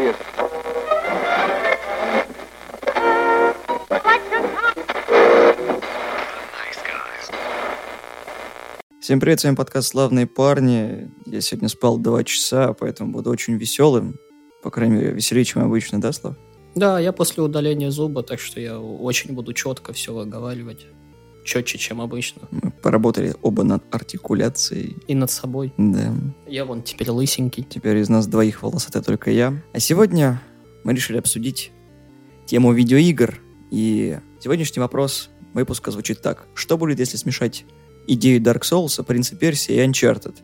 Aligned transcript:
serious. 0.00 0.16
Всем 9.00 9.18
привет, 9.18 9.40
с 9.40 9.44
вами 9.44 9.56
подкаст 9.56 9.88
«Славные 9.88 10.26
парни». 10.26 11.10
Я 11.26 11.40
сегодня 11.40 11.68
спал 11.68 11.98
два 11.98 12.22
часа, 12.22 12.74
поэтому 12.74 13.12
буду 13.12 13.30
очень 13.30 13.56
веселым. 13.56 14.16
По 14.62 14.70
крайней 14.70 14.96
мере, 14.96 15.10
веселее, 15.12 15.44
чем 15.44 15.62
обычно, 15.62 16.00
да, 16.00 16.12
Слав? 16.12 16.36
Да, 16.76 17.00
я 17.00 17.12
после 17.12 17.42
удаления 17.42 17.90
зуба, 17.90 18.22
так 18.22 18.38
что 18.38 18.60
я 18.60 18.78
очень 18.78 19.34
буду 19.34 19.52
четко 19.52 19.92
все 19.92 20.14
выговаривать. 20.14 20.86
Четче, 21.44 21.78
чем 21.78 22.00
обычно. 22.00 22.42
Поработали 22.82 23.34
оба 23.42 23.62
над 23.62 23.82
артикуляцией. 23.94 24.96
И 25.06 25.14
над 25.14 25.30
собой. 25.30 25.72
Да. 25.76 26.14
Я 26.46 26.64
вон 26.64 26.82
теперь 26.82 27.10
лысенький. 27.10 27.62
Теперь 27.62 27.98
из 27.98 28.08
нас 28.08 28.26
двоих 28.26 28.62
волосатый 28.62 29.02
только 29.02 29.30
я. 29.30 29.62
А 29.72 29.80
сегодня 29.80 30.40
мы 30.84 30.94
решили 30.94 31.18
обсудить 31.18 31.72
тему 32.46 32.72
видеоигр. 32.72 33.40
И 33.70 34.18
сегодняшний 34.40 34.80
вопрос 34.80 35.30
выпуска 35.52 35.90
звучит 35.90 36.22
так. 36.22 36.46
Что 36.54 36.78
будет, 36.78 36.98
если 36.98 37.16
смешать 37.16 37.64
идею 38.06 38.40
Dark 38.40 38.62
Souls, 38.62 39.02
Принца 39.04 39.36
Персии 39.36 39.74
и 39.74 39.78
Uncharted? 39.78 40.36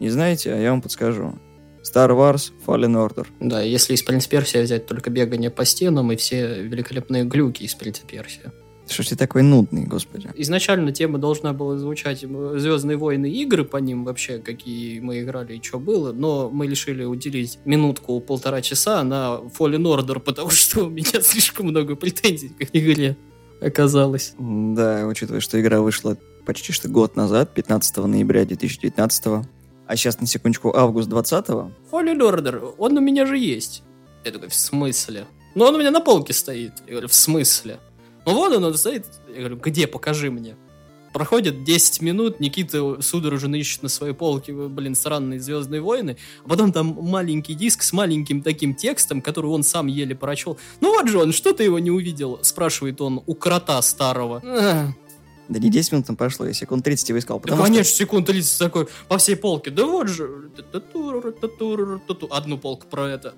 Не 0.00 0.10
знаете, 0.10 0.52
а 0.52 0.58
я 0.58 0.70
вам 0.70 0.82
подскажу. 0.82 1.38
Star 1.84 2.10
Wars 2.10 2.50
Fallen 2.66 2.94
Order. 2.94 3.26
Да, 3.40 3.60
если 3.62 3.94
из 3.94 4.02
Принца 4.02 4.28
Персия 4.28 4.62
взять 4.62 4.86
только 4.86 5.10
бегание 5.10 5.50
по 5.50 5.64
стенам 5.64 6.10
и 6.12 6.16
все 6.16 6.62
великолепные 6.62 7.24
глюки 7.24 7.62
из 7.62 7.74
Принца 7.74 8.02
Персия. 8.06 8.52
Что 8.88 9.02
ж 9.02 9.08
ты 9.08 9.16
такой 9.16 9.42
нудный, 9.42 9.84
господи? 9.84 10.30
Изначально 10.34 10.92
тема 10.92 11.18
должна 11.18 11.52
была 11.52 11.78
звучать 11.78 12.20
Звездные 12.20 12.96
войны 12.96 13.30
игры 13.30 13.64
по 13.64 13.78
ним 13.78 14.04
вообще, 14.04 14.38
какие 14.38 15.00
мы 15.00 15.20
играли 15.20 15.56
и 15.56 15.62
что 15.62 15.78
было, 15.78 16.12
но 16.12 16.50
мы 16.50 16.66
решили 16.66 17.04
уделить 17.04 17.58
минутку 17.64 18.20
полтора 18.20 18.60
часа 18.60 19.02
на 19.02 19.40
Fallen 19.58 19.82
Order, 19.82 20.20
потому 20.20 20.50
что 20.50 20.84
у 20.84 20.90
меня 20.90 21.20
слишком 21.22 21.66
много 21.66 21.96
претензий 21.96 22.50
к 22.50 22.68
игре 22.72 23.16
оказалось. 23.60 24.34
Да, 24.38 25.06
учитывая, 25.06 25.40
что 25.40 25.60
игра 25.60 25.80
вышла 25.80 26.16
почти 26.44 26.72
что 26.72 26.88
год 26.88 27.16
назад, 27.16 27.54
15 27.54 27.96
ноября 27.96 28.44
2019 28.44 29.46
а 29.86 29.96
сейчас, 29.96 30.18
на 30.20 30.26
секундочку, 30.26 30.74
август 30.74 31.10
20-го. 31.10 31.70
Fallen 31.90 32.18
Order, 32.18 32.74
он 32.78 32.96
у 32.96 33.00
меня 33.00 33.26
же 33.26 33.36
есть. 33.36 33.82
Я 34.24 34.30
такой, 34.30 34.48
в 34.48 34.54
смысле? 34.54 35.26
Ну, 35.54 35.66
он 35.66 35.74
у 35.74 35.78
меня 35.78 35.90
на 35.90 36.00
полке 36.00 36.32
стоит. 36.32 36.72
Я 36.86 36.92
говорю, 36.92 37.08
в 37.08 37.14
смысле? 37.14 37.78
Ну, 38.26 38.34
вот 38.34 38.52
он, 38.52 38.64
он 38.64 38.74
стоит. 38.74 39.06
Я 39.28 39.40
говорю, 39.40 39.56
где, 39.56 39.86
покажи 39.86 40.30
мне. 40.30 40.56
Проходит 41.12 41.62
10 41.62 42.02
минут, 42.02 42.40
Никита 42.40 43.00
судорожно 43.00 43.54
ищет 43.54 43.84
на 43.84 43.88
своей 43.88 44.14
полке, 44.14 44.52
блин, 44.52 44.96
странные 44.96 45.38
Звездные 45.38 45.80
войны, 45.80 46.16
а 46.44 46.48
потом 46.48 46.72
там 46.72 46.98
маленький 47.00 47.54
диск 47.54 47.84
с 47.84 47.92
маленьким 47.92 48.42
таким 48.42 48.74
текстом, 48.74 49.22
который 49.22 49.46
он 49.46 49.62
сам 49.62 49.86
еле 49.86 50.16
прочел. 50.16 50.58
Ну 50.80 50.90
вот 50.90 51.08
же 51.08 51.18
он, 51.20 51.32
что 51.32 51.52
ты 51.52 51.62
его 51.62 51.78
не 51.78 51.92
увидел? 51.92 52.40
Спрашивает 52.42 53.00
он 53.00 53.22
у 53.24 53.34
крота 53.36 53.80
старого. 53.82 54.42
Да 55.48 55.58
не 55.58 55.68
10 55.70 55.92
минут 55.92 56.06
там 56.06 56.16
прошло, 56.16 56.46
я 56.46 56.52
секунд 56.52 56.84
30 56.84 57.08
его 57.10 57.18
искал. 57.18 57.40
Да, 57.40 57.56
конечно, 57.56 57.84
что... 57.84 57.96
секунд 57.96 58.26
30 58.26 58.58
такой 58.58 58.88
по 59.08 59.18
всей 59.18 59.36
полке. 59.36 59.70
Да 59.70 59.84
вот 59.84 60.08
же. 60.08 60.50
Одну 62.30 62.58
полку 62.58 62.86
про 62.86 63.10
это. 63.10 63.34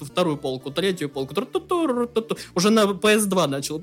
Вторую 0.00 0.36
полку, 0.36 0.70
третью 0.70 1.08
полку. 1.08 1.34
Уже 2.54 2.70
на 2.70 2.84
PS2 2.84 3.46
начал. 3.46 3.80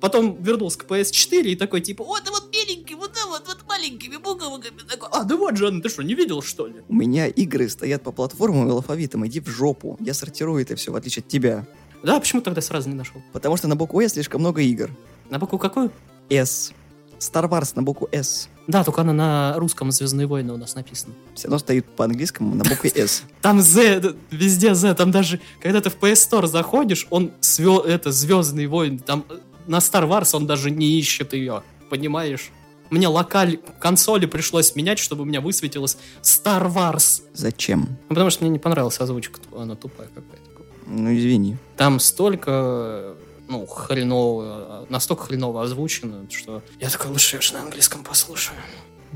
Потом 0.00 0.42
вернулся 0.42 0.78
к 0.78 0.84
PS4 0.84 1.42
и 1.42 1.56
такой 1.56 1.80
типа, 1.80 2.04
вот, 2.04 2.28
вот 2.28 2.50
беленький, 2.50 2.94
вот, 2.94 3.12
вот, 3.28 3.42
вот 3.46 3.58
маленькими 3.68 4.16
буквами. 4.16 4.64
А, 5.12 5.24
да 5.24 5.36
вот 5.36 5.56
же, 5.56 5.80
ты 5.80 5.88
что, 5.88 6.02
не 6.02 6.14
видел, 6.14 6.42
что 6.42 6.66
ли? 6.66 6.82
У 6.88 6.94
меня 6.94 7.26
игры 7.26 7.68
стоят 7.68 8.02
по 8.02 8.12
платформам 8.12 8.68
и 8.68 8.70
алфавитам. 8.70 9.26
Иди 9.26 9.40
в 9.40 9.48
жопу. 9.48 9.96
Я 10.00 10.14
сортирую 10.14 10.62
это 10.62 10.76
все, 10.76 10.92
в 10.92 10.96
отличие 10.96 11.22
от 11.22 11.28
тебя. 11.28 11.66
Да, 12.02 12.20
почему 12.20 12.42
тогда 12.42 12.60
сразу 12.60 12.88
не 12.88 12.94
нашел? 12.94 13.22
Потому 13.32 13.56
что 13.56 13.68
на 13.68 13.76
букву 13.76 14.00
«С» 14.00 14.12
слишком 14.12 14.40
много 14.40 14.60
игр. 14.60 14.90
На 15.30 15.38
букву 15.38 15.58
какую? 15.58 15.90
S. 16.30 16.72
Star 17.18 17.48
Wars 17.48 17.72
на 17.74 17.82
букву 17.82 18.08
S. 18.12 18.48
Да, 18.66 18.82
только 18.82 19.02
она 19.02 19.12
на 19.12 19.54
русском 19.58 19.92
«Звездные 19.92 20.26
войны» 20.26 20.52
у 20.52 20.56
нас 20.56 20.74
написана. 20.74 21.14
Все 21.34 21.46
равно 21.46 21.58
стоит 21.58 21.86
по-английскому 21.86 22.54
на 22.54 22.64
букве 22.64 22.90
S. 22.94 23.22
Там 23.40 23.60
Z, 23.60 24.14
везде 24.30 24.74
Z, 24.74 24.94
там 24.94 25.12
даже, 25.12 25.40
когда 25.60 25.80
ты 25.80 25.88
в 25.88 25.96
PS 25.96 26.28
Store 26.30 26.46
заходишь, 26.46 27.06
он, 27.10 27.30
свё, 27.40 27.80
это, 27.80 28.10
«Звездные 28.10 28.66
войны», 28.66 28.98
там 28.98 29.24
на 29.66 29.78
Star 29.78 30.08
Wars 30.08 30.34
он 30.34 30.46
даже 30.46 30.70
не 30.70 30.98
ищет 30.98 31.32
ее, 31.32 31.62
понимаешь? 31.90 32.50
Мне 32.90 33.08
локаль 33.08 33.58
консоли 33.80 34.26
пришлось 34.26 34.74
менять, 34.76 34.98
чтобы 34.98 35.22
у 35.22 35.24
меня 35.24 35.40
высветилось 35.40 35.98
Star 36.22 36.72
Wars. 36.72 37.22
Зачем? 37.34 37.98
Ну, 38.08 38.08
потому 38.10 38.30
что 38.30 38.44
мне 38.44 38.50
не 38.50 38.58
понравилась 38.58 39.00
озвучка, 39.00 39.40
она 39.56 39.74
тупая 39.74 40.08
какая-то. 40.08 40.62
Ну, 40.86 41.14
извини. 41.16 41.56
Там 41.76 41.98
столько 41.98 43.16
ну, 43.48 43.66
хреново, 43.66 44.86
настолько 44.88 45.24
хреново 45.24 45.62
озвучено, 45.62 46.26
что 46.30 46.62
я 46.80 46.90
такой, 46.90 47.10
лучше 47.10 47.40
же 47.40 47.54
на 47.54 47.62
английском 47.62 48.04
послушаю. 48.04 48.58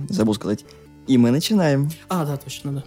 Забыл 0.09 0.35
сказать. 0.35 0.65
И 1.07 1.19
мы 1.19 1.31
начинаем. 1.31 1.91
А, 2.09 2.25
да, 2.25 2.37
точно, 2.37 2.73
да. 2.73 2.85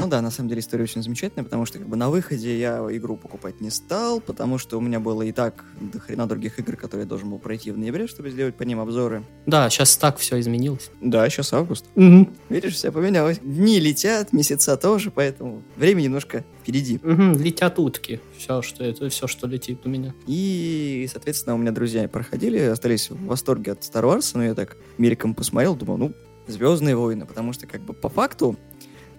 Ну 0.00 0.06
да, 0.06 0.20
на 0.22 0.30
самом 0.30 0.48
деле 0.48 0.60
история 0.60 0.84
очень 0.84 1.02
замечательная, 1.02 1.44
потому 1.44 1.66
что 1.66 1.78
как 1.78 1.88
бы 1.88 1.96
на 1.96 2.10
выходе 2.10 2.58
я 2.58 2.78
игру 2.90 3.16
покупать 3.16 3.60
не 3.60 3.70
стал, 3.70 4.20
потому 4.20 4.58
что 4.58 4.78
у 4.78 4.80
меня 4.80 5.00
было 5.00 5.22
и 5.22 5.32
так 5.32 5.64
до 5.80 6.00
хрена 6.00 6.26
других 6.26 6.58
игр, 6.58 6.76
которые 6.76 7.04
я 7.04 7.08
должен 7.08 7.30
был 7.30 7.38
пройти 7.38 7.70
в 7.70 7.78
ноябре, 7.78 8.06
чтобы 8.06 8.30
сделать 8.30 8.54
по 8.54 8.62
ним 8.62 8.80
обзоры. 8.80 9.24
Да, 9.46 9.68
сейчас 9.68 9.96
так 9.96 10.18
все 10.18 10.40
изменилось. 10.40 10.90
Да, 11.00 11.28
сейчас 11.28 11.52
август. 11.52 11.86
Угу. 11.96 12.28
Видишь, 12.48 12.74
все 12.74 12.90
поменялось. 12.90 13.38
Дни 13.42 13.80
летят, 13.80 14.32
месяца 14.32 14.76
тоже, 14.76 15.10
поэтому 15.10 15.62
время 15.76 16.00
немножко 16.02 16.44
впереди. 16.62 16.96
Угу, 17.02 17.38
летят 17.38 17.78
утки. 17.78 18.20
Все, 18.38 18.62
что 18.62 18.84
это, 18.84 19.08
все, 19.08 19.26
что 19.26 19.46
летит 19.46 19.80
у 19.84 19.88
меня. 19.88 20.14
И, 20.26 21.08
соответственно, 21.12 21.54
у 21.54 21.58
меня 21.58 21.72
друзья 21.72 22.08
проходили, 22.08 22.58
остались 22.58 23.10
в 23.10 23.26
восторге 23.26 23.72
от 23.72 23.80
Star 23.80 24.04
Wars, 24.04 24.30
но 24.34 24.44
я 24.44 24.54
так 24.54 24.76
мельком 24.98 25.34
посмотрел, 25.34 25.74
думал, 25.76 25.98
ну, 25.98 26.14
Звездные 26.46 26.94
войны, 26.94 27.24
потому 27.24 27.52
что, 27.54 27.66
как 27.66 27.80
бы, 27.80 27.94
по 27.94 28.10
факту, 28.10 28.56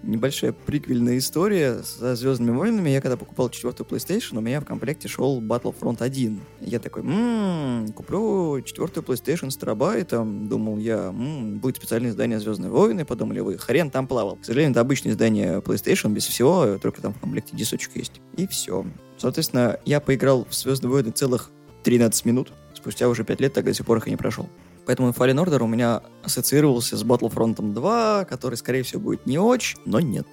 небольшая 0.06 0.54
приквельная 0.54 1.18
история 1.18 1.82
со 1.84 2.16
Звездными 2.16 2.56
войнами. 2.56 2.90
Я 2.90 3.02
когда 3.02 3.18
покупал 3.18 3.50
четвертую 3.50 3.88
PlayStation, 3.88 4.38
у 4.38 4.42
меня 4.42 4.62
в 4.62 4.66
комплекте 4.66 5.08
шел 5.08 5.42
Battlefront 5.42 6.02
1. 6.02 6.40
Я 6.62 6.80
такой, 6.80 7.04
ммм, 7.04 7.92
куплю 7.94 8.62
четвертую 8.62 9.04
PlayStation 9.04 9.50
с 9.50 9.58
терабайтом. 9.58 10.48
Думал 10.48 10.78
я, 10.78 11.12
ммм, 11.12 11.60
будет 11.60 11.78
специальное 11.78 12.12
издание 12.12 12.40
Звездные 12.40 12.70
войны. 12.70 13.06
Подумали 13.06 13.40
вы, 13.40 13.58
хрен 13.58 13.90
там 13.90 14.08
плавал. 14.08 14.38
К 14.38 14.46
сожалению, 14.46 14.72
это 14.72 14.82
обычное 14.82 15.14
издание 15.14 15.60
PlayStation 15.60 16.12
без 16.12 16.26
всего, 16.26 16.78
только 16.78 17.02
там 17.02 17.14
в 17.14 17.20
комплекте 17.20 17.56
дисочек 17.56 17.96
есть. 17.96 18.22
И 18.38 18.48
все. 18.48 18.86
Соответственно, 19.18 19.80
я 19.86 20.00
поиграл 20.00 20.46
в 20.50 20.54
Звездные 20.54 20.92
войны 20.92 21.12
целых 21.12 21.52
13 21.84 22.26
минут. 22.26 22.54
Спустя 22.74 23.08
уже 23.10 23.24
5 23.24 23.42
лет, 23.42 23.54
так 23.54 23.66
до 23.66 23.74
сих 23.74 23.86
пор 23.86 23.98
их 23.98 24.08
и 24.08 24.12
не 24.12 24.18
прошел. 24.18 24.48
Поэтому 24.86 25.10
Fallen 25.10 25.44
Order 25.44 25.64
у 25.64 25.68
меня 25.68 26.02
ассоциировался 26.24 26.98
с 26.98 27.04
Battlefront 27.04 27.74
2, 27.74 28.26
который, 28.26 28.56
скорее 28.56 28.84
всего, 28.84 29.02
будет 29.02 29.26
не 29.26 29.38
очень, 29.38 29.78
но 29.86 30.00
нет. 30.00 30.28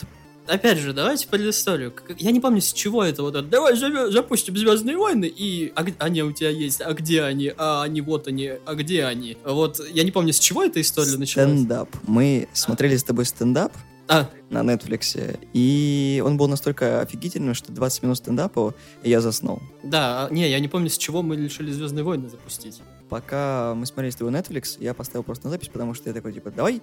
Опять 0.47 0.79
же, 0.79 0.93
давайте 0.93 1.29
предысторию. 1.29 1.95
Я 2.19 2.33
не 2.33 2.41
помню, 2.41 2.61
с 2.61 2.73
чего 2.73 3.05
это 3.05 3.23
вот 3.23 3.37
это. 3.37 3.47
Давай 3.47 3.77
запустим 3.77 4.57
Звездные 4.57 4.97
войны, 4.97 5.27
и 5.27 5.73
а, 5.77 5.85
они 5.99 6.23
у 6.23 6.33
тебя 6.33 6.51
есть, 6.51 6.81
а 6.81 6.93
где 6.95 7.23
они? 7.23 7.53
А 7.57 7.83
они 7.83 8.01
вот 8.01 8.27
они, 8.27 8.53
а 8.67 8.75
где 8.75 9.05
они? 9.05 9.37
Вот 9.45 9.81
я 9.91 10.03
не 10.03 10.11
помню, 10.11 10.33
с 10.33 10.41
чего 10.41 10.65
эта 10.65 10.81
история 10.81 11.17
началась. 11.17 11.49
Стендап. 11.49 11.89
Мы 12.07 12.49
смотрели 12.53 12.97
с 12.97 13.05
тобой 13.05 13.25
стендап, 13.25 13.73
а. 14.09 14.29
на 14.51 14.63
Netflix. 14.63 15.39
И 15.53 16.23
он 16.25 16.37
был 16.37 16.49
настолько 16.49 17.01
офигительным, 17.01 17.55
что 17.55 17.73
20 17.73 18.03
минут 18.03 18.19
стендапа, 18.19 18.75
и 19.05 19.11
я 19.11 19.21
заснул. 19.21 19.63
Да, 19.85 20.29
не, 20.31 20.51
я 20.51 20.59
не 20.59 20.69
помню, 20.69 20.91
с 20.91 20.99
чего 20.99 21.23
мы 21.23 21.37
решили 21.37 21.71
Звездные 21.71 22.03
войны 22.03 22.29
запустить. 22.29 22.81
Пока 23.13 23.75
мы 23.75 23.85
смотрели 23.85 24.11
с 24.11 24.17
тобой 24.17 24.33
Netflix, 24.33 24.79
я 24.81 24.95
поставил 24.95 25.23
просто 25.23 25.45
на 25.45 25.51
запись, 25.51 25.69
потому 25.69 25.93
что 25.93 26.09
я 26.09 26.15
такой, 26.15 26.33
типа, 26.33 26.51
давай 26.51 26.81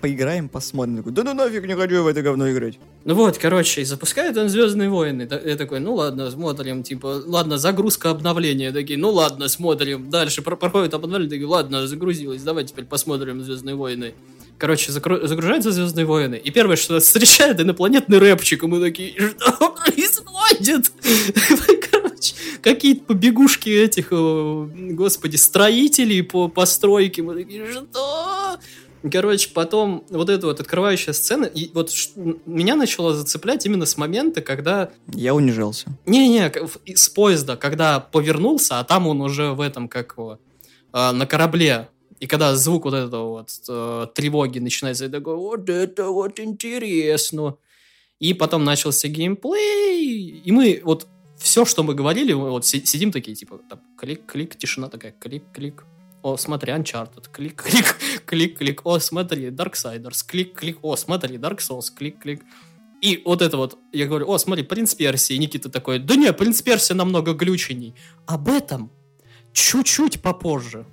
поиграем, 0.00 0.48
посмотрим. 0.48 0.94
Я 0.94 1.00
такой, 1.02 1.12
да 1.12 1.24
ну 1.24 1.34
нафиг 1.34 1.66
не 1.66 1.74
хочу 1.74 2.02
в 2.02 2.06
это 2.06 2.22
говно 2.22 2.50
играть. 2.50 2.78
Ну 3.04 3.14
вот, 3.14 3.36
короче, 3.36 3.84
запускает 3.84 4.38
он 4.38 4.48
Звездные 4.48 4.88
войны. 4.88 5.28
Я 5.44 5.56
такой, 5.56 5.80
ну 5.80 5.92
ладно, 5.92 6.30
смотрим, 6.30 6.82
типа, 6.82 7.22
ладно, 7.26 7.58
загрузка 7.58 8.08
обновления. 8.08 8.72
Такие, 8.72 8.98
ну 8.98 9.10
ладно, 9.10 9.46
смотрим. 9.48 10.08
Дальше 10.08 10.40
проходит 10.40 10.94
обновление, 10.94 11.28
такие, 11.28 11.46
ладно, 11.46 11.86
загрузилось, 11.86 12.40
давай 12.42 12.64
теперь 12.64 12.86
посмотрим 12.86 13.42
Звездные 13.42 13.74
войны. 13.74 14.14
Короче, 14.56 14.90
загружаются 14.90 15.70
Звездные 15.70 16.06
войны. 16.06 16.36
И 16.36 16.50
первое, 16.50 16.76
что 16.76 16.94
нас 16.94 17.04
встречает, 17.04 17.60
инопланетный 17.60 18.16
рэпчик. 18.16 18.62
И 18.62 18.66
мы 18.66 18.80
такие, 18.80 19.12
что 19.18 19.76
происходит? 19.76 20.92
Какие-то 22.62 23.04
побегушки 23.04 23.68
этих, 23.68 24.10
господи, 24.10 25.36
строителей 25.36 26.22
по 26.22 26.48
постройке. 26.48 27.22
Мы 27.22 27.34
такие, 27.34 27.66
что? 27.70 28.58
Короче, 29.10 29.50
потом 29.54 30.04
вот 30.10 30.28
эта 30.28 30.46
вот 30.46 30.60
открывающая 30.60 31.12
сцена, 31.12 31.44
и 31.44 31.70
вот 31.72 31.90
меня 32.46 32.74
начало 32.74 33.14
зацеплять 33.14 33.64
именно 33.64 33.86
с 33.86 33.96
момента, 33.96 34.42
когда... 34.42 34.90
Я 35.12 35.34
унижался. 35.34 35.86
Не-не, 36.04 36.52
с 36.96 37.08
поезда, 37.08 37.56
когда 37.56 38.00
повернулся, 38.00 38.80
а 38.80 38.84
там 38.84 39.06
он 39.06 39.20
уже 39.20 39.52
в 39.52 39.60
этом, 39.60 39.88
как 39.88 40.14
его, 40.16 40.40
на 40.92 41.26
корабле 41.26 41.88
и 42.20 42.26
когда 42.26 42.54
звук 42.56 42.84
вот 42.84 42.94
этого 42.94 43.28
вот 43.28 43.50
э, 43.68 44.06
тревоги 44.14 44.58
начинается, 44.58 45.04
я 45.04 45.10
такой, 45.10 45.36
вот 45.36 45.68
это 45.68 46.08
вот 46.08 46.40
интересно. 46.40 47.56
И 48.18 48.34
потом 48.34 48.64
начался 48.64 49.06
геймплей, 49.06 50.42
и 50.44 50.50
мы 50.50 50.80
вот 50.82 51.06
все, 51.38 51.64
что 51.64 51.82
мы 51.82 51.94
говорили, 51.94 52.32
мы 52.32 52.50
вот 52.50 52.66
си- 52.66 52.84
сидим 52.84 53.12
такие, 53.12 53.34
типа, 53.34 53.60
там, 53.68 53.80
клик-клик, 53.96 54.56
тишина 54.56 54.88
такая, 54.88 55.12
клик-клик. 55.12 55.84
О, 56.22 56.36
смотри, 56.36 56.72
Uncharted, 56.72 57.30
клик-клик, 57.32 57.96
клик-клик. 58.26 58.80
О, 58.84 58.98
смотри, 58.98 59.46
Darksiders, 59.50 60.24
клик-клик. 60.26 60.78
О, 60.82 60.96
смотри, 60.96 61.36
Dark 61.36 61.58
Souls, 61.58 61.92
клик-клик. 61.96 62.42
И 63.00 63.22
вот 63.24 63.42
это 63.42 63.56
вот, 63.56 63.78
я 63.92 64.06
говорю, 64.06 64.28
о, 64.28 64.38
смотри, 64.38 64.64
Принц 64.64 64.94
Персии. 64.94 65.34
И 65.34 65.38
Никита 65.38 65.68
такой, 65.68 66.00
да 66.00 66.16
не, 66.16 66.32
Принц 66.32 66.60
Персия 66.60 66.96
намного 66.96 67.32
глюченей. 67.34 67.94
Об 68.26 68.48
этом 68.48 68.90
чуть-чуть 69.52 70.20
попозже. 70.20 70.86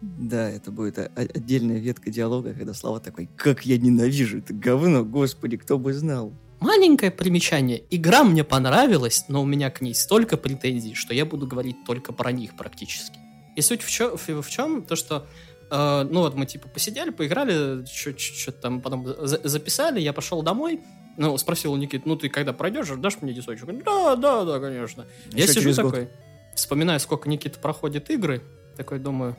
Да, 0.00 0.48
это 0.50 0.72
будет 0.72 0.98
отдельная 0.98 1.78
ветка 1.78 2.10
диалога, 2.10 2.54
когда 2.54 2.74
Слава 2.74 2.98
такой, 2.98 3.28
как 3.36 3.64
я 3.66 3.78
ненавижу 3.78 4.38
это 4.38 4.52
говно, 4.52 5.04
господи, 5.04 5.56
кто 5.56 5.78
бы 5.78 5.92
знал. 5.92 6.32
Маленькое 6.62 7.10
примечание. 7.10 7.82
Игра 7.90 8.22
мне 8.24 8.44
понравилась, 8.44 9.24
но 9.28 9.42
у 9.42 9.44
меня 9.44 9.70
к 9.70 9.80
ней 9.80 9.94
столько 9.94 10.36
претензий, 10.36 10.94
что 10.94 11.12
я 11.14 11.24
буду 11.26 11.46
говорить 11.46 11.76
только 11.84 12.12
про 12.12 12.30
них 12.32 12.54
практически. 12.56 13.18
И 13.56 13.60
суть 13.62 13.82
в, 13.82 13.90
чё- 13.90 14.16
в, 14.16 14.42
в 14.42 14.48
чем? 14.50 14.82
То, 14.82 14.94
что 14.96 15.26
э, 15.70 16.06
ну 16.08 16.20
вот 16.20 16.34
мы 16.36 16.46
типа 16.46 16.68
посидели, 16.68 17.10
поиграли, 17.10 17.84
что-то 17.84 18.52
там 18.60 18.80
потом 18.80 19.04
за- 19.06 19.40
записали, 19.42 20.00
я 20.00 20.12
пошел 20.12 20.42
домой, 20.42 20.80
ну, 21.16 21.36
спросил 21.36 21.72
у 21.72 21.76
Никиты, 21.76 22.02
ну 22.08 22.16
ты 22.16 22.28
когда 22.28 22.52
пройдешь, 22.52 22.88
дашь 22.96 23.18
мне 23.20 23.32
дисочек? 23.34 23.66
Да, 23.84 24.16
да, 24.16 24.44
да, 24.44 24.60
конечно. 24.60 25.04
Я 25.32 25.42
Ещё 25.42 25.52
сижу 25.54 25.62
через 25.64 25.76
год. 25.80 25.92
такой, 25.92 26.08
вспоминаю, 26.54 27.00
сколько 27.00 27.28
Никита 27.28 27.58
проходит 27.58 28.08
игры, 28.10 28.40
такой 28.76 28.98
думаю, 29.00 29.36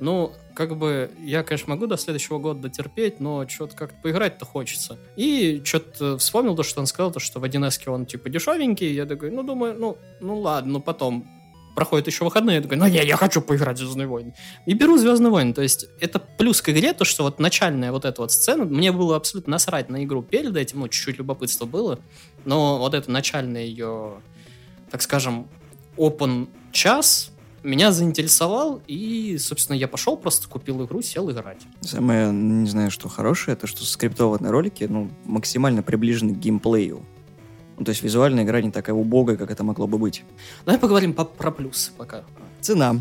ну, 0.00 0.32
как 0.54 0.76
бы, 0.76 1.10
я, 1.20 1.42
конечно, 1.42 1.74
могу 1.74 1.86
до 1.86 1.96
следующего 1.96 2.38
года 2.38 2.62
дотерпеть, 2.62 3.20
но 3.20 3.48
что-то 3.48 3.76
как-то 3.76 3.96
поиграть-то 4.02 4.44
хочется. 4.44 4.98
И 5.16 5.62
что-то 5.64 6.18
вспомнил 6.18 6.56
то, 6.56 6.62
что 6.62 6.80
он 6.80 6.86
сказал, 6.86 7.12
то, 7.12 7.20
что 7.20 7.40
в 7.40 7.44
1С 7.44 7.88
он, 7.88 8.06
типа, 8.06 8.28
дешевенький. 8.28 8.92
Я 8.92 9.06
такой, 9.06 9.30
ну, 9.30 9.42
думаю, 9.42 9.74
ну, 9.78 9.98
ну 10.20 10.38
ладно, 10.40 10.74
ну, 10.74 10.80
потом 10.80 11.26
проходят 11.74 12.08
еще 12.08 12.24
выходные, 12.24 12.56
я 12.56 12.62
такой, 12.62 12.76
ну, 12.76 12.88
не, 12.88 13.04
я 13.04 13.16
хочу 13.16 13.40
поиграть 13.40 13.76
в 13.76 13.80
Звездные 13.80 14.08
войны. 14.08 14.34
И 14.66 14.74
беру 14.74 14.98
Звездные 14.98 15.30
войны. 15.30 15.52
То 15.52 15.62
есть, 15.62 15.86
это 16.00 16.18
плюс 16.18 16.60
к 16.60 16.70
игре, 16.70 16.92
то, 16.92 17.04
что 17.04 17.22
вот 17.22 17.38
начальная 17.38 17.92
вот 17.92 18.04
эта 18.04 18.20
вот 18.20 18.32
сцена, 18.32 18.64
мне 18.64 18.90
было 18.90 19.14
абсолютно 19.14 19.52
насрать 19.52 19.88
на 19.88 20.02
игру 20.02 20.22
перед 20.22 20.56
этим, 20.56 20.80
ну, 20.80 20.88
чуть-чуть 20.88 21.18
любопытство 21.18 21.66
было, 21.66 22.00
но 22.44 22.78
вот 22.78 22.94
это 22.94 23.10
начальная 23.10 23.62
ее, 23.62 24.14
так 24.90 25.02
скажем, 25.02 25.46
open 25.96 26.48
час 26.72 27.30
меня 27.62 27.92
заинтересовал, 27.92 28.80
и, 28.86 29.36
собственно, 29.38 29.76
я 29.76 29.88
пошел, 29.88 30.16
просто 30.16 30.48
купил 30.48 30.84
игру, 30.84 31.02
сел 31.02 31.30
играть. 31.30 31.62
Самое, 31.80 32.30
не 32.32 32.68
знаю, 32.68 32.90
что 32.90 33.08
хорошее, 33.08 33.54
это 33.56 33.66
что 33.66 33.84
скриптованные 33.84 34.50
ролики, 34.50 34.84
ну, 34.84 35.10
максимально 35.24 35.82
приближены 35.82 36.34
к 36.34 36.38
геймплею. 36.38 37.02
Ну, 37.78 37.84
то 37.84 37.90
есть 37.90 38.02
визуальная 38.02 38.44
игра 38.44 38.60
не 38.60 38.70
такая 38.70 38.94
убогая, 38.96 39.36
как 39.36 39.50
это 39.50 39.62
могло 39.64 39.86
бы 39.86 39.98
быть. 39.98 40.24
Давай 40.64 40.80
поговорим 40.80 41.14
по- 41.14 41.24
про 41.24 41.50
плюсы 41.50 41.92
пока. 41.96 42.24
Цена. 42.60 42.96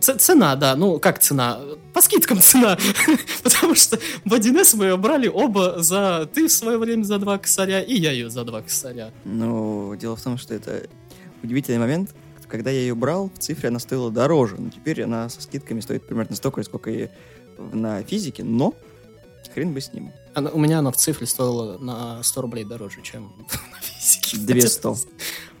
Ц- 0.00 0.16
цена, 0.16 0.54
да, 0.56 0.74
ну 0.76 0.98
как 1.00 1.18
цена? 1.18 1.60
По 1.92 2.00
скидкам 2.00 2.40
цена. 2.40 2.78
Потому 3.42 3.74
что 3.74 3.98
в 4.24 4.32
1С 4.32 4.76
мы 4.76 4.84
ее 4.86 4.96
брали 4.96 5.28
оба 5.28 5.82
за... 5.82 6.28
Ты 6.32 6.46
в 6.46 6.52
свое 6.52 6.78
время 6.78 7.02
за 7.04 7.18
два 7.18 7.36
косаря, 7.38 7.80
и 7.82 7.94
я 7.96 8.12
ее 8.12 8.30
за 8.30 8.44
два 8.44 8.62
косаря. 8.62 9.10
Но 9.24 9.94
дело 9.96 10.16
в 10.16 10.22
том, 10.22 10.38
что 10.38 10.54
это 10.54 10.88
удивительный 11.42 11.78
момент. 11.80 12.14
Когда 12.52 12.70
я 12.70 12.80
ее 12.80 12.94
брал, 12.94 13.30
в 13.34 13.38
цифре 13.38 13.70
она 13.70 13.78
стоила 13.78 14.10
дороже, 14.10 14.56
но 14.58 14.68
теперь 14.68 15.02
она 15.04 15.30
со 15.30 15.40
скидками 15.40 15.80
стоит 15.80 16.06
примерно 16.06 16.36
столько, 16.36 16.62
сколько 16.62 16.90
и 16.90 17.08
на 17.56 18.02
физике, 18.02 18.44
но 18.44 18.74
хрен 19.54 19.72
бы 19.72 19.80
с 19.80 19.90
ним. 19.94 20.12
Она- 20.34 20.50
у 20.50 20.58
меня 20.58 20.80
она 20.80 20.90
в 20.90 20.98
цифре 20.98 21.26
стоила 21.26 21.78
на 21.78 22.22
100 22.22 22.42
рублей 22.42 22.64
дороже, 22.64 23.00
чем 23.00 23.32
на 23.72 23.80
физике. 23.80 24.36
200. 24.36 24.88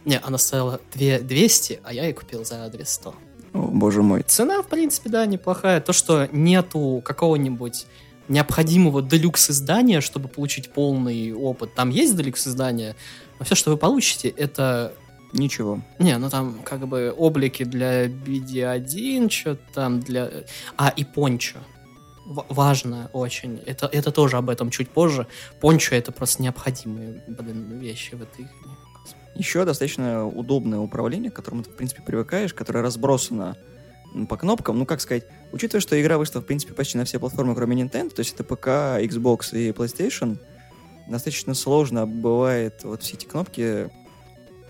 Не, 0.04 0.18
она 0.18 0.36
стоила 0.36 0.82
2 0.94 1.20
200, 1.20 1.80
а 1.82 1.94
я 1.94 2.04
ее 2.04 2.12
купил 2.12 2.44
за 2.44 2.68
200. 2.68 3.06
О, 3.06 3.14
боже 3.54 4.02
мой. 4.02 4.22
Цена, 4.22 4.60
в 4.60 4.68
принципе, 4.68 5.08
да, 5.08 5.24
неплохая. 5.24 5.80
То, 5.80 5.94
что 5.94 6.28
нету 6.30 7.00
какого-нибудь 7.02 7.86
необходимого 8.28 9.00
делюкс 9.00 9.48
издания, 9.48 10.02
чтобы 10.02 10.28
получить 10.28 10.70
полный 10.70 11.32
опыт. 11.32 11.74
Там 11.74 11.88
есть 11.88 12.14
делюкс 12.18 12.48
издание, 12.48 12.96
но 13.38 13.46
все, 13.46 13.54
что 13.54 13.70
вы 13.70 13.78
получите, 13.78 14.28
это 14.28 14.92
Ничего. 15.32 15.80
не, 15.98 16.16
ну 16.18 16.28
там 16.28 16.60
как 16.62 16.86
бы 16.86 17.12
облики 17.16 17.64
для 17.64 18.06
BD1, 18.06 19.30
что 19.30 19.56
там 19.74 20.00
для... 20.00 20.30
А, 20.76 20.92
и 20.94 21.04
пончо. 21.04 21.58
В- 22.26 22.44
важно 22.50 23.08
очень. 23.12 23.60
Это, 23.64 23.86
это 23.86 24.12
тоже 24.12 24.36
об 24.36 24.50
этом 24.50 24.70
чуть 24.70 24.90
позже. 24.90 25.26
Пончо 25.60 25.96
это 25.96 26.12
просто 26.12 26.42
необходимые, 26.42 27.24
блин, 27.26 27.78
вещи 27.78 28.14
в 28.14 28.22
этой. 28.22 28.46
Еще 29.34 29.64
достаточно 29.64 30.26
удобное 30.26 30.78
управление, 30.78 31.30
к 31.30 31.34
которому 31.34 31.62
ты, 31.62 31.70
в 31.70 31.76
принципе, 31.76 32.02
привыкаешь, 32.02 32.52
которое 32.52 32.82
разбросано 32.82 33.56
по 34.28 34.36
кнопкам. 34.36 34.78
Ну, 34.78 34.84
как 34.84 35.00
сказать, 35.00 35.24
учитывая, 35.52 35.80
что 35.80 36.00
игра 36.00 36.18
вышла, 36.18 36.40
в 36.40 36.44
принципе, 36.44 36.74
почти 36.74 36.98
на 36.98 37.04
все 37.04 37.18
платформы, 37.18 37.54
кроме 37.54 37.82
Nintendo, 37.82 38.10
то 38.10 38.20
есть 38.20 38.34
это 38.34 38.44
ПК, 38.44 38.66
Xbox 39.00 39.56
и 39.56 39.70
PlayStation, 39.70 40.36
достаточно 41.08 41.54
сложно 41.54 42.06
бывает 42.06 42.84
вот 42.84 43.02
все 43.02 43.14
эти 43.14 43.24
кнопки 43.24 43.90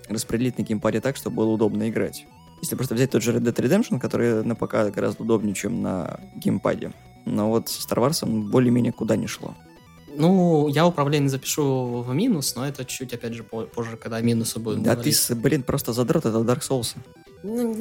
распределить 0.09 0.59
на 0.59 0.63
геймпаде 0.63 1.01
так, 1.01 1.17
чтобы 1.17 1.37
было 1.37 1.51
удобно 1.51 1.89
играть. 1.89 2.27
Если 2.61 2.77
просто 2.77 2.95
взять 2.95 3.11
тот 3.11 3.23
же 3.23 3.33
Red 3.33 3.41
Dead 3.43 3.55
Redemption, 3.55 3.99
который 3.99 4.45
на 4.45 4.55
ПК 4.55 4.95
гораздо 4.95 5.23
удобнее, 5.25 5.55
чем 5.55 5.83
на 5.83 6.21
геймпаде. 6.37 6.93
Но 7.25 7.49
вот 7.51 7.69
с 7.69 7.87
Star 7.87 7.99
Wars 7.99 8.25
более-менее 8.27 8.93
куда 8.93 9.17
не 9.17 9.27
шло. 9.27 9.55
Ну, 10.15 10.69
я 10.69 10.87
управление 10.87 11.31
запишу 11.31 12.03
в 12.07 12.15
минус, 12.15 12.55
но 12.55 12.67
это 12.69 12.85
чуть, 12.85 13.15
опять 13.15 13.33
же, 13.33 13.43
по- 13.45 13.63
позже, 13.63 13.97
когда 13.97 14.19
о 14.19 14.21
минусы 14.21 14.59
будем 14.59 14.83
Да 14.83 14.91
ты, 14.91 14.97
говорить. 14.97 15.17
с- 15.17 15.35
блин, 15.35 15.63
просто 15.63 15.93
задрот 15.95 16.27
это 16.27 16.37
Dark 16.39 16.61
Souls. 16.61 16.95
Ну. 17.43 17.75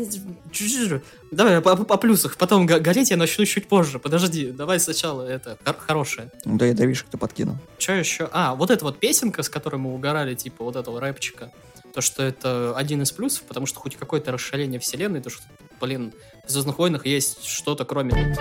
Давай 1.31 1.61
по, 1.61 1.75
по 1.75 1.97
плюсах, 1.97 2.37
потом 2.37 2.65
го- 2.65 2.79
гореть 2.79 3.11
я 3.11 3.17
начну 3.17 3.45
чуть 3.45 3.67
позже. 3.67 3.99
Подожди, 3.99 4.51
давай 4.51 4.79
сначала 4.79 5.23
это 5.23 5.57
хор- 5.63 5.75
хорошее. 5.77 6.31
Ну 6.45 6.57
да, 6.57 6.65
я 6.65 6.73
давишь, 6.73 7.03
кто 7.03 7.17
подкинул. 7.17 7.57
Что 7.77 7.93
еще? 7.93 8.29
А, 8.31 8.55
вот 8.55 8.71
эта 8.71 8.83
вот 8.85 8.97
песенка, 8.99 9.43
с 9.43 9.49
которой 9.49 9.75
мы 9.75 9.93
угорали, 9.93 10.33
типа 10.33 10.63
вот 10.63 10.75
этого 10.75 10.99
рэпчика. 10.99 11.51
То, 11.93 11.99
что 11.99 12.23
это 12.23 12.73
один 12.77 13.01
из 13.01 13.11
плюсов, 13.11 13.43
потому 13.43 13.65
что 13.65 13.79
хоть 13.79 13.97
какое-то 13.97 14.31
расширение 14.31 14.79
вселенной, 14.79 15.21
то, 15.21 15.29
что, 15.29 15.43
блин, 15.81 16.13
в 16.45 16.49
Звездных 16.49 16.79
войнах 16.79 17.05
есть 17.05 17.43
что-то 17.43 17.83
кроме... 17.83 18.35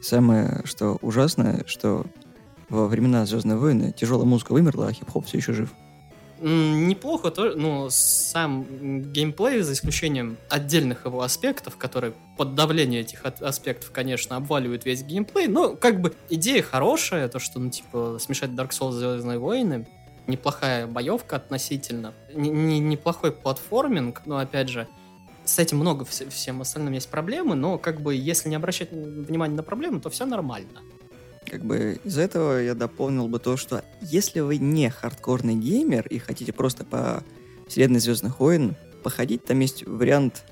Самое, 0.00 0.62
что 0.64 0.98
ужасное, 1.02 1.64
что 1.66 2.06
во 2.68 2.86
времена 2.86 3.26
Звездной 3.26 3.56
войны 3.56 3.92
тяжелая 3.96 4.26
музыка 4.26 4.52
вымерла, 4.52 4.88
а 4.88 4.92
хип-хоп 4.92 5.26
все 5.26 5.38
еще 5.38 5.52
жив. 5.52 5.70
Неплохо, 6.46 7.30
то, 7.30 7.54
ну, 7.56 7.86
сам 7.88 8.66
геймплей, 9.12 9.62
за 9.62 9.72
исключением 9.72 10.36
отдельных 10.50 11.06
его 11.06 11.22
аспектов, 11.22 11.78
которые 11.78 12.12
под 12.36 12.54
давление 12.54 13.00
этих 13.00 13.24
аспектов, 13.24 13.90
конечно, 13.92 14.36
обваливают 14.36 14.84
весь 14.84 15.02
геймплей, 15.02 15.46
но 15.46 15.74
как 15.74 16.02
бы 16.02 16.14
идея 16.28 16.60
хорошая, 16.62 17.28
то, 17.28 17.38
что, 17.38 17.60
ну, 17.60 17.70
типа, 17.70 18.18
смешать 18.20 18.50
Dark 18.50 18.70
Souls 18.72 18.90
и 18.96 18.98
Звездные 18.98 19.38
войны, 19.38 19.86
неплохая 20.26 20.86
боевка 20.86 21.36
относительно, 21.36 22.12
не- 22.34 22.50
не- 22.50 22.78
неплохой 22.78 23.32
платформинг, 23.32 24.20
но, 24.26 24.36
опять 24.36 24.68
же, 24.68 24.86
с 25.46 25.58
этим 25.58 25.78
много 25.78 26.04
вс- 26.04 26.28
всем 26.28 26.60
остальным 26.60 26.92
есть 26.92 27.08
проблемы, 27.08 27.54
но, 27.54 27.78
как 27.78 28.02
бы, 28.02 28.14
если 28.14 28.50
не 28.50 28.56
обращать 28.56 28.90
внимания 28.92 29.54
на 29.54 29.62
проблемы, 29.62 29.98
то 30.00 30.10
все 30.10 30.26
нормально. 30.26 30.80
Как 31.50 31.64
бы 31.64 32.00
из 32.04 32.18
этого 32.18 32.58
я 32.60 32.74
дополнил 32.74 33.28
бы 33.28 33.38
то, 33.38 33.56
что 33.56 33.84
если 34.00 34.40
вы 34.40 34.58
не 34.58 34.90
хардкорный 34.90 35.54
геймер 35.54 36.06
и 36.08 36.18
хотите 36.18 36.52
просто 36.52 36.84
по 36.84 37.22
вселенной 37.68 38.00
Звездных 38.00 38.40
войн 38.40 38.76
походить, 39.02 39.44
там 39.44 39.60
есть 39.60 39.86
вариант 39.86 40.44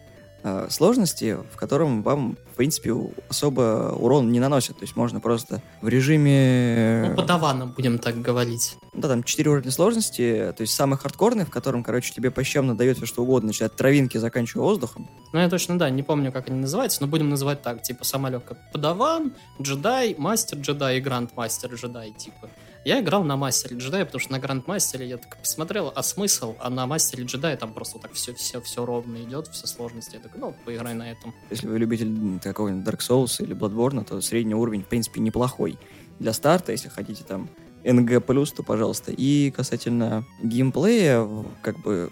э, 0.43 0.67
сложности, 0.71 1.39
в 1.53 1.57
котором 1.57 2.03
вам, 2.03 2.37
в 2.53 2.57
принципе, 2.57 2.95
особо 3.29 3.95
урон 3.99 4.31
не 4.33 4.41
наносят. 4.41 4.77
То 4.79 4.83
есть 4.83 4.97
можно 4.97 5.21
просто 5.21 5.63
в 5.81 5.89
режиме... 5.89 7.09
Ну, 7.11 7.17
по 7.17 7.23
даванам 7.23 7.73
будем 7.73 7.99
так 7.99 8.21
говорить. 8.21 8.77
Да, 8.93 9.09
там 9.09 9.23
4 9.23 9.51
уровня 9.51 9.71
сложности, 9.71 10.53
то 10.57 10.61
есть 10.61 10.75
самый 10.75 10.99
хардкорный, 10.99 11.45
в 11.45 11.51
котором, 11.51 11.83
короче, 11.83 12.13
тебе 12.13 12.31
пощемно 12.31 12.77
дает 12.77 12.99
все 12.99 13.07
что 13.07 13.23
угодно, 13.23 13.49
начиная 13.49 13.71
от 13.71 13.77
травинки, 13.77 14.19
заканчивая 14.19 14.65
воздухом. 14.65 15.09
Ну, 15.33 15.39
я 15.39 15.49
точно, 15.49 15.79
да, 15.79 15.89
не 15.89 16.03
помню, 16.03 16.31
как 16.31 16.49
они 16.49 16.61
называются, 16.61 17.01
но 17.01 17.07
будем 17.07 17.31
называть 17.31 17.63
так, 17.63 17.83
типа, 17.83 18.05
самолетка. 18.05 18.59
Подаван, 18.73 19.33
джедай, 19.61 20.15
мастер 20.19 20.59
джедай 20.59 20.99
и 20.99 21.01
гранд-мастер 21.01 21.73
джедай, 21.75 22.13
типа. 22.13 22.51
Я 22.85 23.01
играл 23.01 23.23
на 23.23 23.37
мастере 23.37 23.77
джедая, 23.77 24.05
потому 24.05 24.21
что 24.21 24.33
на 24.33 24.41
гранд-мастере 24.41 25.07
я 25.07 25.17
так 25.17 25.37
посмотрел, 25.37 25.93
а 25.95 26.03
смысл? 26.03 26.57
А 26.59 26.69
на 26.69 26.87
мастере 26.87 27.25
джедая 27.25 27.57
там 27.57 27.73
просто 27.73 28.01
так 28.01 28.13
все, 28.13 28.35
все, 28.35 28.61
все 28.61 28.85
ровно 28.85 29.19
идет, 29.19 29.47
все 29.49 29.69
сложности. 29.69 30.17
Я 30.17 30.21
такой, 30.21 30.41
ну, 30.41 30.55
поиграй 30.65 30.95
на 30.95 31.11
этом. 31.11 31.33
Если 31.51 31.69
вы 31.69 31.79
любитель 31.79 32.41
какого-нибудь 32.41 32.85
Dark 32.85 32.99
Souls 32.99 33.41
или 33.41 33.55
Bloodborne, 33.55 34.05
то 34.05 34.21
средний 34.21 34.55
уровень, 34.55 34.83
в 34.83 34.89
принципе, 34.89 35.21
неплохой. 35.21 35.79
Для 36.19 36.33
старта, 36.33 36.73
если 36.73 36.89
хотите 36.89 37.23
там 37.23 37.49
NG+, 37.85 38.21
то 38.21 38.63
пожалуйста. 38.65 39.13
И 39.13 39.53
касательно 39.53 40.27
геймплея, 40.43 41.29
как 41.63 41.79
бы 41.81 42.11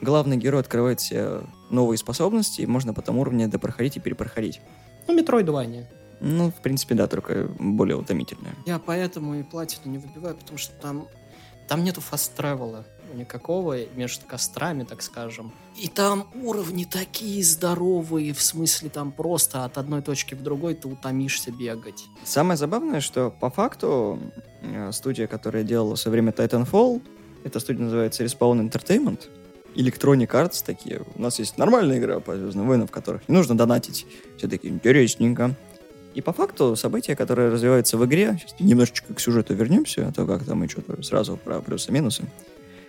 главный 0.00 0.36
герой 0.36 0.60
открывает 0.60 1.00
себе 1.00 1.40
новые 1.70 1.98
способности, 1.98 2.60
и 2.60 2.66
можно 2.66 2.94
по 2.94 3.02
тому 3.02 3.22
уровню 3.22 3.48
допроходить 3.48 3.96
и 3.96 4.00
перепроходить. 4.00 4.60
Ну, 5.08 5.14
Метроидвания. 5.14 5.88
Ну, 6.22 6.50
в 6.50 6.62
принципе, 6.62 6.94
да, 6.94 7.08
только 7.08 7.48
более 7.58 7.96
утомительная. 7.96 8.54
Я 8.64 8.78
поэтому 8.78 9.34
и 9.34 9.42
платину 9.42 9.92
не 9.92 9.98
выбиваю, 9.98 10.36
потому 10.36 10.56
что 10.56 10.72
там, 10.80 11.08
там 11.68 11.82
нету 11.82 12.00
фаст-тревела 12.00 12.84
никакого 13.14 13.76
между 13.94 14.24
кострами, 14.26 14.84
так 14.84 15.02
скажем. 15.02 15.52
И 15.76 15.88
там 15.88 16.28
уровни 16.42 16.84
такие 16.84 17.42
здоровые, 17.44 18.32
в 18.32 18.42
смысле 18.42 18.88
там 18.88 19.12
просто 19.12 19.64
от 19.64 19.78
одной 19.78 20.00
точки 20.00 20.34
в 20.34 20.42
другой 20.42 20.74
ты 20.74 20.88
утомишься 20.88 21.50
бегать. 21.50 22.04
Самое 22.24 22.56
забавное, 22.56 23.00
что 23.00 23.30
по 23.30 23.50
факту 23.50 24.18
э, 24.62 24.92
студия, 24.92 25.26
которая 25.26 25.64
делала 25.64 25.96
все 25.96 26.10
время 26.10 26.32
Titanfall, 26.32 27.02
эта 27.44 27.60
студия 27.60 27.82
называется 27.82 28.24
Respawn 28.24 28.70
Entertainment, 28.70 29.28
Electronic 29.74 30.28
Arts 30.28 30.62
такие. 30.64 31.02
У 31.14 31.22
нас 31.22 31.38
есть 31.38 31.58
нормальная 31.58 31.98
игра 31.98 32.20
по 32.20 32.36
Звездным 32.36 32.66
войнам, 32.66 32.86
в 32.86 32.90
которых 32.90 33.28
не 33.28 33.34
нужно 33.34 33.56
донатить. 33.56 34.06
Все 34.36 34.48
таки 34.48 34.68
интересненько. 34.68 35.54
И 36.14 36.20
по 36.20 36.32
факту 36.32 36.76
события, 36.76 37.16
которые 37.16 37.50
развиваются 37.50 37.96
в 37.96 38.04
игре, 38.04 38.38
немножечко 38.60 39.14
к 39.14 39.20
сюжету 39.20 39.54
вернемся, 39.54 40.08
а 40.08 40.12
то 40.12 40.26
как-то 40.26 40.54
мы 40.54 40.68
что-то 40.68 41.02
сразу 41.02 41.36
про 41.36 41.60
плюсы-минусы. 41.60 42.24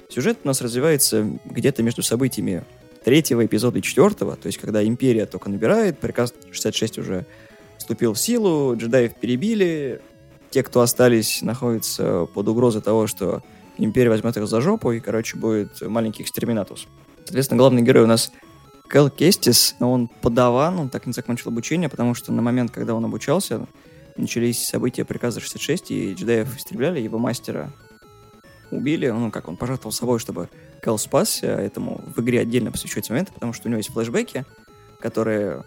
Сюжет 0.09 0.39
у 0.43 0.47
нас 0.47 0.61
развивается 0.61 1.27
где-то 1.45 1.83
между 1.83 2.03
событиями 2.03 2.63
третьего 3.03 3.45
эпизода 3.45 3.79
и 3.79 3.81
четвертого, 3.81 4.35
то 4.35 4.47
есть 4.47 4.57
когда 4.57 4.85
Империя 4.85 5.25
только 5.25 5.49
набирает, 5.49 5.99
приказ 5.99 6.33
66 6.51 6.99
уже 6.99 7.25
вступил 7.77 8.13
в 8.13 8.19
силу, 8.19 8.75
джедаев 8.75 9.15
перебили, 9.15 10.01
те, 10.51 10.63
кто 10.63 10.81
остались, 10.81 11.41
находятся 11.41 12.27
под 12.33 12.47
угрозой 12.47 12.81
того, 12.81 13.07
что 13.07 13.41
Империя 13.77 14.09
возьмет 14.09 14.37
их 14.37 14.47
за 14.47 14.61
жопу, 14.61 14.91
и, 14.91 14.99
короче, 14.99 15.35
будет 15.35 15.81
маленький 15.81 16.21
экстерминатус. 16.23 16.87
Соответственно, 17.25 17.57
главный 17.57 17.81
герой 17.81 18.03
у 18.03 18.07
нас 18.07 18.31
Кэл 18.93 19.09
Кестис, 19.09 19.75
он 19.79 20.07
подаван, 20.07 20.77
он 20.77 20.89
так 20.89 21.07
и 21.07 21.09
не 21.09 21.13
закончил 21.13 21.49
обучение, 21.49 21.89
потому 21.89 22.13
что 22.13 22.31
на 22.31 22.43
момент, 22.43 22.69
когда 22.69 22.93
он 22.93 23.03
обучался, 23.03 23.65
начались 24.17 24.65
события 24.65 25.03
приказа 25.03 25.39
66, 25.39 25.89
и 25.89 26.13
джедаев 26.13 26.55
истребляли, 26.55 26.99
его 26.99 27.17
мастера 27.17 27.73
убили, 28.69 29.09
ну, 29.09 29.31
как 29.31 29.47
он 29.47 29.57
пожертвовал 29.57 29.91
собой, 29.91 30.19
чтобы 30.19 30.47
Кэл 30.79 30.99
спасся, 30.99 31.47
этому 31.47 32.03
в 32.15 32.21
игре 32.21 32.39
отдельно 32.39 32.71
посвящаются 32.71 33.13
моменты, 33.13 33.33
потому 33.33 33.51
что 33.51 33.67
у 33.67 33.71
него 33.71 33.79
есть 33.79 33.91
флешбеки, 33.91 34.45
которые 34.99 35.63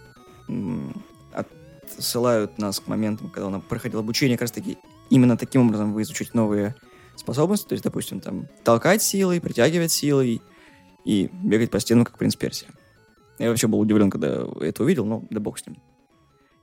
отсылают 1.32 2.58
нас 2.58 2.78
к 2.78 2.86
моментам, 2.86 3.30
когда 3.30 3.48
он 3.48 3.60
проходил 3.60 3.98
обучение, 3.98 4.36
как 4.36 4.42
раз 4.42 4.52
таки 4.52 4.78
именно 5.10 5.36
таким 5.36 5.66
образом 5.66 5.94
вы 5.94 6.02
изучите 6.02 6.30
новые 6.34 6.76
способности, 7.16 7.66
то 7.66 7.72
есть, 7.72 7.82
допустим, 7.82 8.20
там, 8.20 8.46
толкать 8.62 9.02
силой, 9.02 9.40
притягивать 9.40 9.90
силой 9.90 10.42
и 11.04 11.28
бегать 11.32 11.72
по 11.72 11.80
стенам, 11.80 12.04
как 12.04 12.18
принц 12.18 12.36
Персия. 12.36 12.68
Я 13.38 13.48
вообще 13.50 13.66
был 13.66 13.80
удивлен, 13.80 14.10
когда 14.10 14.46
это 14.60 14.82
увидел, 14.82 15.04
но 15.04 15.24
да 15.30 15.40
бог 15.40 15.58
с 15.58 15.66
ним. 15.66 15.76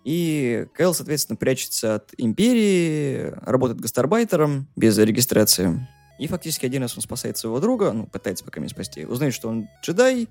И 0.03 0.67
Кэл, 0.73 0.93
соответственно, 0.93 1.37
прячется 1.37 1.95
от 1.95 2.13
Империи, 2.17 3.33
работает 3.41 3.79
гастарбайтером 3.79 4.67
без 4.75 4.97
регистрации. 4.97 5.87
И 6.19 6.27
фактически 6.27 6.65
один 6.65 6.81
раз 6.81 6.95
он 6.95 7.01
спасает 7.01 7.37
своего 7.37 7.59
друга, 7.59 7.91
ну, 7.91 8.05
пытается 8.05 8.43
пока 8.43 8.59
меня 8.59 8.69
спасти, 8.69 9.05
узнает, 9.05 9.33
что 9.33 9.49
он 9.49 9.67
джедай, 9.83 10.27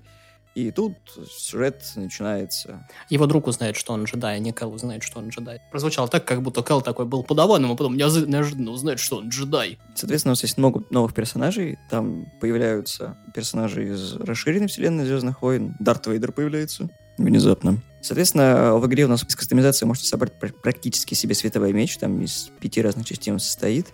и 0.55 0.71
тут 0.71 0.97
сюжет 1.35 1.83
начинается. 1.95 2.87
Его 3.09 3.25
друг 3.25 3.47
узнает, 3.47 3.75
что 3.75 3.93
он 3.93 4.03
джедай, 4.03 4.35
а 4.35 4.39
не 4.39 4.51
Кэл 4.51 4.73
узнает, 4.73 5.03
что 5.03 5.19
он 5.19 5.29
джедай. 5.29 5.61
Прозвучало 5.71 6.07
так, 6.07 6.25
как 6.25 6.41
будто 6.41 6.61
Кэл 6.61 6.81
такой 6.81 7.05
был 7.05 7.23
подаваном, 7.23 7.71
а 7.71 7.75
потом 7.75 7.97
неожиданно 7.97 8.71
узнает, 8.71 8.99
что 8.99 9.17
он 9.17 9.29
джедай. 9.29 9.79
Соответственно, 9.95 10.31
у 10.31 10.33
нас 10.33 10.43
есть 10.43 10.57
много 10.57 10.83
новых 10.91 11.13
персонажей. 11.13 11.79
Там 11.89 12.27
появляются 12.39 13.17
персонажи 13.33 13.89
из 13.89 14.15
расширенной 14.15 14.67
вселенной 14.67 15.05
Звездных 15.05 15.41
войн. 15.41 15.75
Дарт 15.79 16.07
Вейдер 16.07 16.31
появляется 16.31 16.89
внезапно. 17.17 17.81
Соответственно, 18.01 18.75
в 18.75 18.85
игре 18.87 19.05
у 19.05 19.07
нас 19.07 19.23
из 19.23 19.35
кастомизации 19.35 19.85
можете 19.85 20.07
собрать 20.07 20.33
практически 20.33 21.13
себе 21.13 21.33
световой 21.35 21.73
меч. 21.73 21.97
Там 21.97 22.21
из 22.21 22.51
пяти 22.59 22.81
разных 22.81 23.05
частей 23.05 23.31
он 23.31 23.39
состоит. 23.39 23.87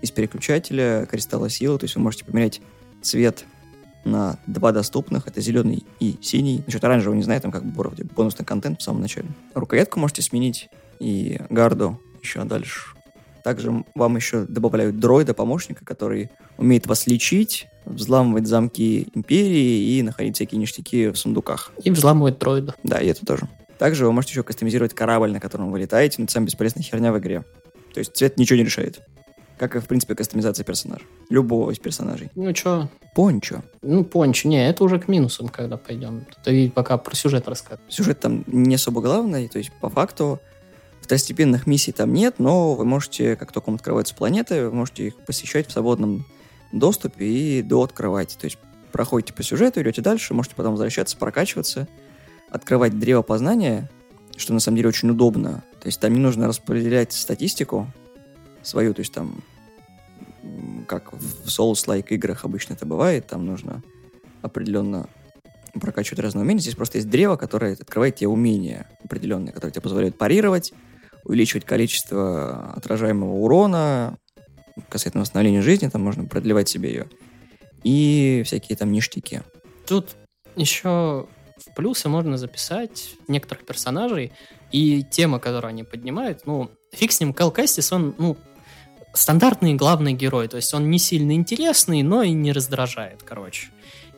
Из 0.00 0.10
переключателя, 0.10 1.06
кристалла 1.06 1.48
силы. 1.48 1.78
То 1.78 1.84
есть 1.84 1.94
вы 1.94 2.02
можете 2.02 2.24
поменять 2.24 2.60
цвет 3.02 3.44
на 4.04 4.38
два 4.46 4.72
доступных. 4.72 5.26
Это 5.26 5.40
зеленый 5.40 5.84
и 6.00 6.16
синий. 6.20 6.62
Насчет 6.66 6.82
оранжевого 6.84 7.16
не 7.16 7.22
знаю, 7.22 7.40
там 7.40 7.50
как 7.50 7.64
бы 7.64 7.72
вроде 7.76 8.04
бонусный 8.04 8.44
контент 8.44 8.80
в 8.80 8.82
самом 8.82 9.00
начале. 9.00 9.28
Рукоятку 9.54 10.00
можете 10.00 10.22
сменить 10.22 10.68
и 10.98 11.40
гарду 11.50 12.00
еще 12.22 12.44
дальше. 12.44 12.94
Также 13.44 13.84
вам 13.94 14.16
еще 14.16 14.44
добавляют 14.44 15.00
дроида-помощника, 15.00 15.84
который 15.84 16.30
умеет 16.58 16.86
вас 16.86 17.06
лечить, 17.08 17.66
взламывать 17.84 18.46
замки 18.46 19.08
Империи 19.14 19.96
и 19.96 20.02
находить 20.02 20.36
всякие 20.36 20.60
ништяки 20.60 21.08
в 21.08 21.16
сундуках. 21.16 21.72
И 21.82 21.90
взламывать 21.90 22.38
дроида. 22.38 22.76
Да, 22.84 22.98
и 22.98 23.08
это 23.08 23.26
тоже. 23.26 23.48
Также 23.78 24.06
вы 24.06 24.12
можете 24.12 24.34
еще 24.34 24.44
кастомизировать 24.44 24.94
корабль, 24.94 25.32
на 25.32 25.40
котором 25.40 25.72
вы 25.72 25.80
летаете, 25.80 26.16
но 26.18 26.24
это 26.24 26.32
самая 26.32 26.46
бесполезная 26.46 26.84
херня 26.84 27.12
в 27.12 27.18
игре. 27.18 27.44
То 27.92 27.98
есть 27.98 28.16
цвет 28.16 28.38
ничего 28.38 28.58
не 28.58 28.64
решает 28.64 29.02
как 29.62 29.76
и, 29.76 29.78
в 29.78 29.86
принципе, 29.86 30.16
кастомизация 30.16 30.64
персонажа. 30.64 31.04
Любого 31.28 31.70
из 31.70 31.78
персонажей. 31.78 32.32
Ну, 32.34 32.52
что? 32.52 32.90
Пончо. 33.14 33.62
Ну, 33.80 34.02
пончо. 34.02 34.48
Не, 34.48 34.68
это 34.68 34.82
уже 34.82 34.98
к 34.98 35.06
минусам, 35.06 35.48
когда 35.48 35.76
пойдем. 35.76 36.26
Ты 36.42 36.68
пока 36.68 36.98
про 36.98 37.14
сюжет 37.14 37.46
рассказывай. 37.46 37.88
Сюжет 37.88 38.18
там 38.18 38.42
не 38.48 38.74
особо 38.74 39.00
главный, 39.00 39.46
то 39.46 39.58
есть, 39.58 39.70
по 39.80 39.88
факту, 39.88 40.40
второстепенных 41.00 41.68
миссий 41.68 41.92
там 41.92 42.12
нет, 42.12 42.40
но 42.40 42.74
вы 42.74 42.84
можете, 42.84 43.36
как 43.36 43.52
только 43.52 43.66
вам 43.66 43.76
открываются 43.76 44.16
планеты, 44.16 44.64
вы 44.64 44.74
можете 44.74 45.06
их 45.06 45.16
посещать 45.18 45.68
в 45.68 45.70
свободном 45.70 46.26
доступе 46.72 47.24
и 47.24 47.62
дооткрывать. 47.62 48.36
То 48.40 48.46
есть, 48.46 48.58
проходите 48.90 49.32
по 49.32 49.44
сюжету, 49.44 49.80
идете 49.80 50.02
дальше, 50.02 50.34
можете 50.34 50.56
потом 50.56 50.72
возвращаться, 50.72 51.16
прокачиваться, 51.16 51.86
открывать 52.50 52.98
древо 52.98 53.22
познания, 53.22 53.88
что 54.36 54.54
на 54.54 54.58
самом 54.58 54.78
деле 54.78 54.88
очень 54.88 55.10
удобно. 55.10 55.62
То 55.80 55.86
есть 55.86 56.00
там 56.00 56.12
не 56.12 56.18
нужно 56.18 56.48
распределять 56.48 57.12
статистику 57.12 57.86
свою, 58.64 58.92
то 58.92 59.00
есть 59.02 59.12
там 59.12 59.44
как 60.86 61.12
в 61.12 61.46
Souls-like 61.46 62.08
играх 62.10 62.44
обычно 62.44 62.74
это 62.74 62.86
бывает, 62.86 63.26
там 63.26 63.46
нужно 63.46 63.82
определенно 64.42 65.08
прокачивать 65.80 66.20
разные 66.20 66.42
умения. 66.42 66.60
Здесь 66.60 66.74
просто 66.74 66.98
есть 66.98 67.08
древо, 67.08 67.36
которое 67.36 67.74
открывает 67.74 68.16
тебе 68.16 68.28
умения 68.28 68.86
определенные, 69.04 69.52
которые 69.52 69.72
тебе 69.72 69.82
позволяют 69.82 70.18
парировать, 70.18 70.72
увеличивать 71.24 71.64
количество 71.64 72.72
отражаемого 72.74 73.36
урона, 73.36 74.18
касательно 74.88 75.22
восстановления 75.22 75.62
жизни, 75.62 75.88
там 75.88 76.02
можно 76.02 76.24
продлевать 76.24 76.68
себе 76.68 76.90
ее, 76.90 77.08
и 77.84 78.42
всякие 78.44 78.76
там 78.76 78.92
ништяки. 78.92 79.42
Тут 79.86 80.16
еще 80.56 81.26
в 81.56 81.74
плюсы 81.74 82.08
можно 82.08 82.36
записать 82.36 83.14
некоторых 83.28 83.64
персонажей, 83.64 84.32
и 84.72 85.04
тема, 85.04 85.38
которую 85.38 85.70
они 85.70 85.84
поднимают, 85.84 86.46
ну, 86.46 86.70
фиг 86.92 87.12
с 87.12 87.20
ним, 87.20 87.32
Кэл 87.34 87.50
Кастис, 87.50 87.92
он, 87.92 88.14
ну, 88.18 88.36
стандартный 89.12 89.74
главный 89.74 90.12
герой, 90.12 90.48
то 90.48 90.56
есть 90.56 90.72
он 90.74 90.90
не 90.90 90.98
сильно 90.98 91.32
интересный, 91.32 92.02
но 92.02 92.22
и 92.22 92.30
не 92.30 92.52
раздражает, 92.52 93.22
короче. 93.22 93.68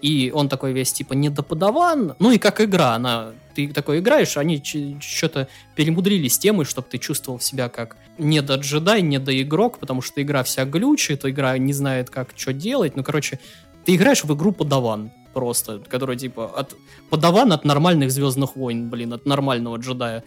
И 0.00 0.30
он 0.34 0.48
такой 0.48 0.72
весь 0.72 0.92
типа 0.92 1.14
недоподаван, 1.14 2.14
ну 2.18 2.30
и 2.30 2.38
как 2.38 2.60
игра, 2.60 2.94
она, 2.94 3.30
ты 3.54 3.68
такой 3.68 4.00
играешь, 4.00 4.36
они 4.36 4.62
что-то 5.00 5.48
перемудрили 5.74 6.28
с 6.28 6.38
темой, 6.38 6.66
чтобы 6.66 6.88
ты 6.90 6.98
чувствовал 6.98 7.40
себя 7.40 7.68
как 7.68 7.96
не 8.18 8.42
до 8.42 8.56
джедай, 8.56 9.00
не 9.00 9.18
до 9.18 9.40
игрок, 9.40 9.78
потому 9.78 10.02
что 10.02 10.20
игра 10.20 10.42
вся 10.42 10.66
глючит, 10.66 11.24
игра 11.24 11.56
не 11.56 11.72
знает, 11.72 12.10
как 12.10 12.30
что 12.36 12.52
делать, 12.52 12.96
ну, 12.96 13.02
короче, 13.02 13.40
ты 13.84 13.94
играешь 13.94 14.24
в 14.24 14.34
игру 14.34 14.52
подаван 14.52 15.10
просто, 15.32 15.80
которая 15.88 16.16
типа 16.16 16.46
от 16.46 16.74
подаван 17.10 17.52
от 17.52 17.64
нормальных 17.64 18.10
Звездных 18.10 18.56
войн, 18.56 18.88
блин, 18.88 19.12
от 19.12 19.26
нормального 19.26 19.76
джедая. 19.76 20.22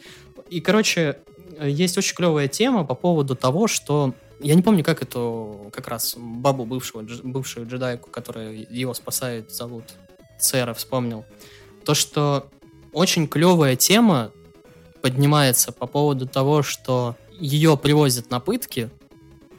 И, 0.50 0.60
короче, 0.60 1.18
есть 1.62 1.98
очень 1.98 2.16
клевая 2.16 2.48
тема 2.48 2.84
по 2.84 2.96
поводу 2.96 3.36
того, 3.36 3.68
что 3.68 4.14
я 4.40 4.56
не 4.56 4.62
помню, 4.62 4.84
как 4.84 5.02
эту 5.02 5.70
как 5.74 5.88
раз 5.88 6.16
бабу 6.18 6.66
бывшего, 6.66 7.06
бывшую 7.24 7.68
джедайку, 7.68 8.10
которая 8.10 8.54
его 8.54 8.94
спасает, 8.94 9.52
зовут. 9.52 9.86
Цера 10.40 10.74
вспомнил. 10.74 11.26
То, 11.86 11.94
что 11.94 12.50
очень 12.94 13.28
клевая 13.28 13.76
тема 13.76 14.32
поднимается 15.02 15.72
по 15.72 15.88
поводу 15.88 16.28
того, 16.28 16.62
что 16.64 17.16
ее 17.40 17.78
привозят 17.78 18.30
на 18.30 18.40
пытки, 18.40 18.90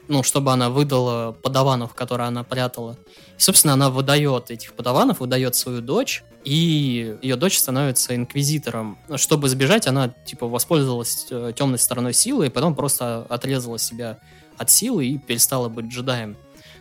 ну, 0.09 0.23
чтобы 0.23 0.53
она 0.53 0.71
выдала 0.71 1.33
подаванов, 1.33 1.95
которые 1.95 2.29
она 2.29 2.45
прятала. 2.45 2.97
И, 3.37 3.41
собственно, 3.41 3.75
она 3.75 3.91
выдает 3.91 4.51
этих 4.51 4.73
подаванов, 4.73 5.21
выдает 5.21 5.55
свою 5.55 5.81
дочь, 5.81 6.25
и 6.45 7.19
ее 7.21 7.37
дочь 7.37 7.59
становится 7.59 8.17
инквизитором. 8.17 8.99
Чтобы 9.17 9.49
сбежать, 9.49 9.87
она, 9.87 10.09
типа, 10.09 10.47
воспользовалась 10.47 11.27
э, 11.31 11.53
темной 11.55 11.79
стороной 11.79 12.15
силы, 12.15 12.47
и 12.47 12.51
потом 12.51 12.75
просто 12.75 13.27
отрезала 13.29 13.79
себя 13.79 14.19
от 14.59 14.71
силы 14.71 15.07
и 15.07 15.19
перестала 15.19 15.69
быть 15.69 15.87
джедаем. 15.87 16.37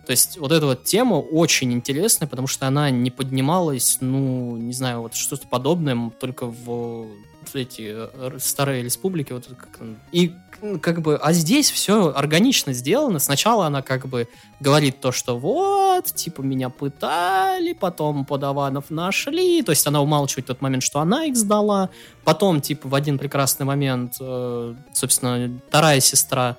То 0.05 0.11
есть 0.11 0.37
вот 0.37 0.53
эта 0.53 0.65
вот 0.65 0.85
тема 0.85 1.15
очень 1.15 1.73
интересная, 1.73 2.29
потому 2.29 2.47
что 2.47 2.65
она 2.65 2.89
не 2.89 3.11
поднималась, 3.11 3.97
ну, 3.99 4.55
не 4.55 4.71
знаю, 4.71 5.01
вот 5.01 5.15
что-то 5.15 5.47
подобное 5.47 6.11
только 6.19 6.45
в 6.45 7.07
эти 7.53 7.93
э, 7.93 8.37
старые 8.39 8.83
республики, 8.83 9.33
вот 9.33 9.47
как, 9.57 9.79
и 10.11 10.33
как 10.81 11.01
бы, 11.01 11.17
а 11.17 11.33
здесь 11.33 11.69
все 11.71 12.13
органично 12.15 12.73
сделано. 12.73 13.19
Сначала 13.19 13.67
она 13.67 13.81
как 13.81 14.07
бы 14.07 14.27
говорит 14.59 14.99
то, 14.99 15.11
что 15.11 15.37
вот, 15.37 16.05
типа, 16.05 16.41
меня 16.41 16.69
пытали, 16.69 17.73
потом 17.73 18.25
подаванов 18.25 18.89
нашли, 18.89 19.61
то 19.61 19.71
есть 19.71 19.85
она 19.87 20.01
умалчивает 20.01 20.47
тот 20.47 20.61
момент, 20.61 20.83
что 20.83 20.99
она 20.99 21.25
их 21.25 21.35
сдала, 21.35 21.89
потом, 22.23 22.61
типа, 22.61 22.87
в 22.87 22.95
один 22.95 23.17
прекрасный 23.17 23.65
момент, 23.65 24.15
э, 24.19 24.75
собственно, 24.93 25.59
вторая 25.67 25.99
сестра, 25.99 26.57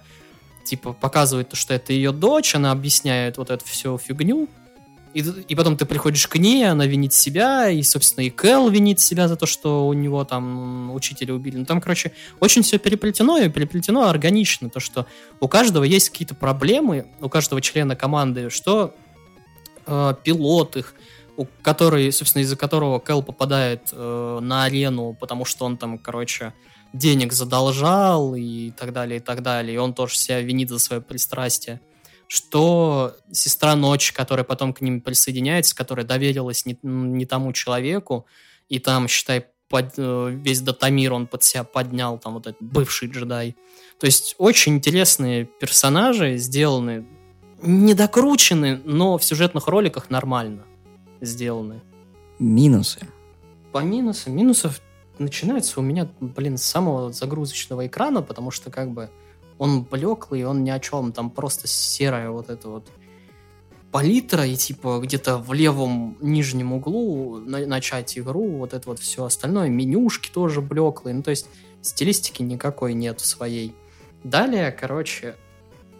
типа, 0.68 0.92
показывает, 0.92 1.54
что 1.54 1.74
это 1.74 1.92
ее 1.92 2.12
дочь, 2.12 2.54
она 2.54 2.72
объясняет 2.72 3.38
вот 3.38 3.50
эту 3.50 3.64
всю 3.64 3.98
фигню, 3.98 4.48
и, 5.14 5.20
и 5.20 5.54
потом 5.54 5.76
ты 5.76 5.86
приходишь 5.86 6.26
к 6.28 6.36
ней, 6.36 6.68
она 6.68 6.86
винит 6.86 7.12
себя, 7.14 7.70
и, 7.70 7.82
собственно, 7.82 8.24
и 8.24 8.30
Кэл 8.30 8.68
винит 8.68 9.00
себя 9.00 9.26
за 9.26 9.36
то, 9.36 9.46
что 9.46 9.88
у 9.88 9.92
него 9.92 10.24
там 10.24 10.92
учителя 10.94 11.34
убили. 11.34 11.56
Ну, 11.56 11.64
там, 11.64 11.80
короче, 11.80 12.12
очень 12.40 12.62
все 12.62 12.78
переплетено, 12.78 13.38
и 13.38 13.48
переплетено 13.48 14.08
органично. 14.08 14.68
То, 14.68 14.80
что 14.80 15.06
у 15.40 15.48
каждого 15.48 15.84
есть 15.84 16.10
какие-то 16.10 16.34
проблемы, 16.34 17.06
у 17.20 17.28
каждого 17.28 17.60
члена 17.60 17.96
команды, 17.96 18.50
что 18.50 18.94
э, 19.86 20.14
пилот 20.22 20.76
их, 20.76 20.94
у, 21.36 21.46
который, 21.62 22.12
собственно, 22.12 22.42
из-за 22.42 22.56
которого 22.56 22.98
Кэл 22.98 23.22
попадает 23.22 23.88
э, 23.92 24.38
на 24.42 24.64
арену, 24.64 25.16
потому 25.18 25.46
что 25.46 25.64
он 25.64 25.78
там, 25.78 25.98
короче, 25.98 26.52
денег 26.92 27.32
задолжал 27.32 28.34
и 28.34 28.70
так 28.70 28.92
далее, 28.92 29.18
и 29.18 29.22
так 29.22 29.42
далее. 29.42 29.74
И 29.74 29.78
он 29.78 29.94
тоже 29.94 30.16
себя 30.16 30.40
винит 30.40 30.70
за 30.70 30.78
свое 30.78 31.02
пристрастие 31.02 31.80
что 32.28 33.16
сестра 33.32 33.74
Ночь, 33.74 34.12
которая 34.12 34.44
потом 34.44 34.72
к 34.72 34.82
ним 34.82 35.00
присоединяется, 35.00 35.74
которая 35.74 36.06
доверилась 36.06 36.66
не, 36.66 36.78
не 36.82 37.24
тому 37.24 37.52
человеку, 37.52 38.26
и 38.68 38.78
там, 38.78 39.08
считай, 39.08 39.46
под, 39.68 39.94
э, 39.96 40.30
весь 40.32 40.60
Датамир 40.60 41.14
он 41.14 41.26
под 41.26 41.42
себя 41.42 41.64
поднял, 41.64 42.18
там 42.18 42.34
вот 42.34 42.46
этот 42.46 42.62
бывший 42.62 43.08
джедай. 43.08 43.56
То 43.98 44.06
есть 44.06 44.34
очень 44.38 44.76
интересные 44.76 45.46
персонажи 45.46 46.36
сделаны, 46.36 47.06
недокручены, 47.62 48.80
но 48.84 49.18
в 49.18 49.24
сюжетных 49.24 49.66
роликах 49.66 50.10
нормально 50.10 50.64
сделаны. 51.20 51.82
Минусы. 52.38 53.00
По 53.72 53.78
минусам, 53.78 54.36
минусов 54.36 54.80
начинается 55.18 55.80
у 55.80 55.82
меня, 55.82 56.08
блин, 56.20 56.56
с 56.56 56.62
самого 56.62 57.12
загрузочного 57.12 57.86
экрана, 57.86 58.22
потому 58.22 58.50
что 58.50 58.70
как 58.70 58.90
бы 58.90 59.10
он 59.58 59.82
блеклый, 59.82 60.44
он 60.44 60.64
ни 60.64 60.70
о 60.70 60.80
чем, 60.80 61.12
там 61.12 61.30
просто 61.30 61.66
серая 61.66 62.30
вот 62.30 62.48
эта 62.48 62.68
вот 62.68 62.88
палитра, 63.90 64.46
и 64.46 64.54
типа 64.54 65.00
где-то 65.02 65.38
в 65.38 65.52
левом 65.52 66.16
нижнем 66.20 66.72
углу 66.72 67.38
на 67.38 67.66
начать 67.66 68.18
игру, 68.18 68.58
вот 68.58 68.74
это 68.74 68.88
вот 68.88 68.98
все 68.98 69.24
остальное, 69.24 69.68
менюшки 69.68 70.30
тоже 70.30 70.60
блеклые, 70.60 71.14
ну 71.14 71.22
то 71.22 71.30
есть 71.30 71.48
стилистики 71.82 72.42
никакой 72.42 72.94
нет 72.94 73.20
своей. 73.20 73.74
Далее, 74.24 74.72
короче, 74.72 75.36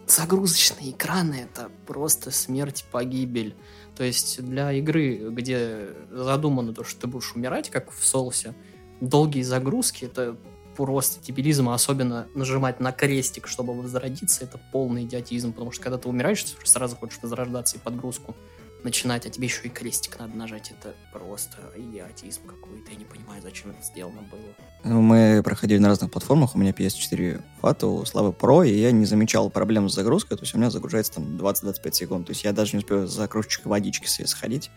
загрузочные 0.07 0.91
экраны 0.91 1.47
это 1.49 1.69
просто 1.87 2.31
смерть, 2.31 2.85
погибель. 2.91 3.55
То 3.95 4.03
есть 4.03 4.41
для 4.43 4.71
игры, 4.73 5.29
где 5.29 5.89
задумано 6.09 6.73
то, 6.73 6.83
что 6.83 7.01
ты 7.01 7.07
будешь 7.07 7.33
умирать, 7.35 7.69
как 7.69 7.91
в 7.91 8.05
Солсе, 8.05 8.53
долгие 9.01 9.43
загрузки 9.43 10.05
это 10.05 10.37
просто 10.75 11.23
дебилизм, 11.25 11.69
а 11.69 11.73
особенно 11.73 12.27
нажимать 12.35 12.79
на 12.79 12.91
крестик, 12.91 13.47
чтобы 13.47 13.73
возродиться, 13.73 14.45
это 14.45 14.59
полный 14.71 15.03
идиотизм, 15.03 15.51
потому 15.51 15.71
что 15.71 15.83
когда 15.83 15.97
ты 15.97 16.07
умираешь, 16.07 16.43
ты 16.43 16.53
сразу 16.65 16.95
хочешь 16.95 17.19
возрождаться 17.21 17.77
и 17.77 17.79
подгрузку 17.79 18.35
начинать, 18.83 19.25
а 19.25 19.29
тебе 19.29 19.47
еще 19.47 19.67
и 19.67 19.69
крестик 19.69 20.19
надо 20.19 20.37
нажать. 20.37 20.71
Это 20.71 20.95
просто 21.11 21.57
идиотизм 21.75 22.41
какой-то. 22.45 22.91
Я 22.91 22.97
не 22.97 23.05
понимаю, 23.05 23.41
зачем 23.41 23.71
это 23.71 23.83
сделано 23.83 24.21
было. 24.31 24.55
Ну, 24.83 25.01
мы 25.01 25.41
проходили 25.43 25.79
на 25.79 25.89
разных 25.89 26.11
платформах. 26.11 26.55
У 26.55 26.57
меня 26.57 26.71
PS4 26.71 27.41
FAT, 27.61 27.85
у 27.85 28.05
Славы 28.05 28.31
Pro, 28.31 28.67
и 28.67 28.73
я 28.73 28.91
не 28.91 29.05
замечал 29.05 29.49
проблем 29.49 29.89
с 29.89 29.95
загрузкой. 29.95 30.37
То 30.37 30.43
есть 30.43 30.55
у 30.55 30.57
меня 30.57 30.69
загружается 30.69 31.13
там 31.15 31.37
20-25 31.37 31.91
секунд. 31.91 32.27
То 32.27 32.31
есть 32.31 32.43
я 32.43 32.53
даже 32.53 32.73
не 32.73 32.79
успею 32.79 33.07
за 33.07 33.27
кружечкой 33.27 33.69
водички 33.69 34.07
себе 34.07 34.27
сходить. 34.27 34.71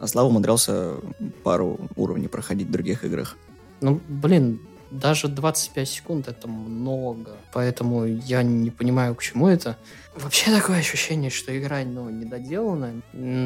А 0.00 0.06
Слава 0.06 0.28
умудрялся 0.28 0.96
пару 1.44 1.88
уровней 1.96 2.28
проходить 2.28 2.68
в 2.68 2.72
других 2.72 3.04
играх. 3.04 3.36
Ну, 3.84 4.00
блин, 4.08 4.60
даже 4.90 5.28
25 5.28 5.86
секунд 5.86 6.28
это 6.28 6.48
много, 6.48 7.36
поэтому 7.52 8.06
я 8.06 8.42
не 8.42 8.70
понимаю, 8.70 9.14
к 9.14 9.22
чему 9.22 9.46
это. 9.46 9.76
Вообще 10.16 10.50
такое 10.50 10.78
ощущение, 10.78 11.28
что 11.28 11.54
игра 11.54 11.84
ну, 11.84 12.08
недоделана. 12.08 13.02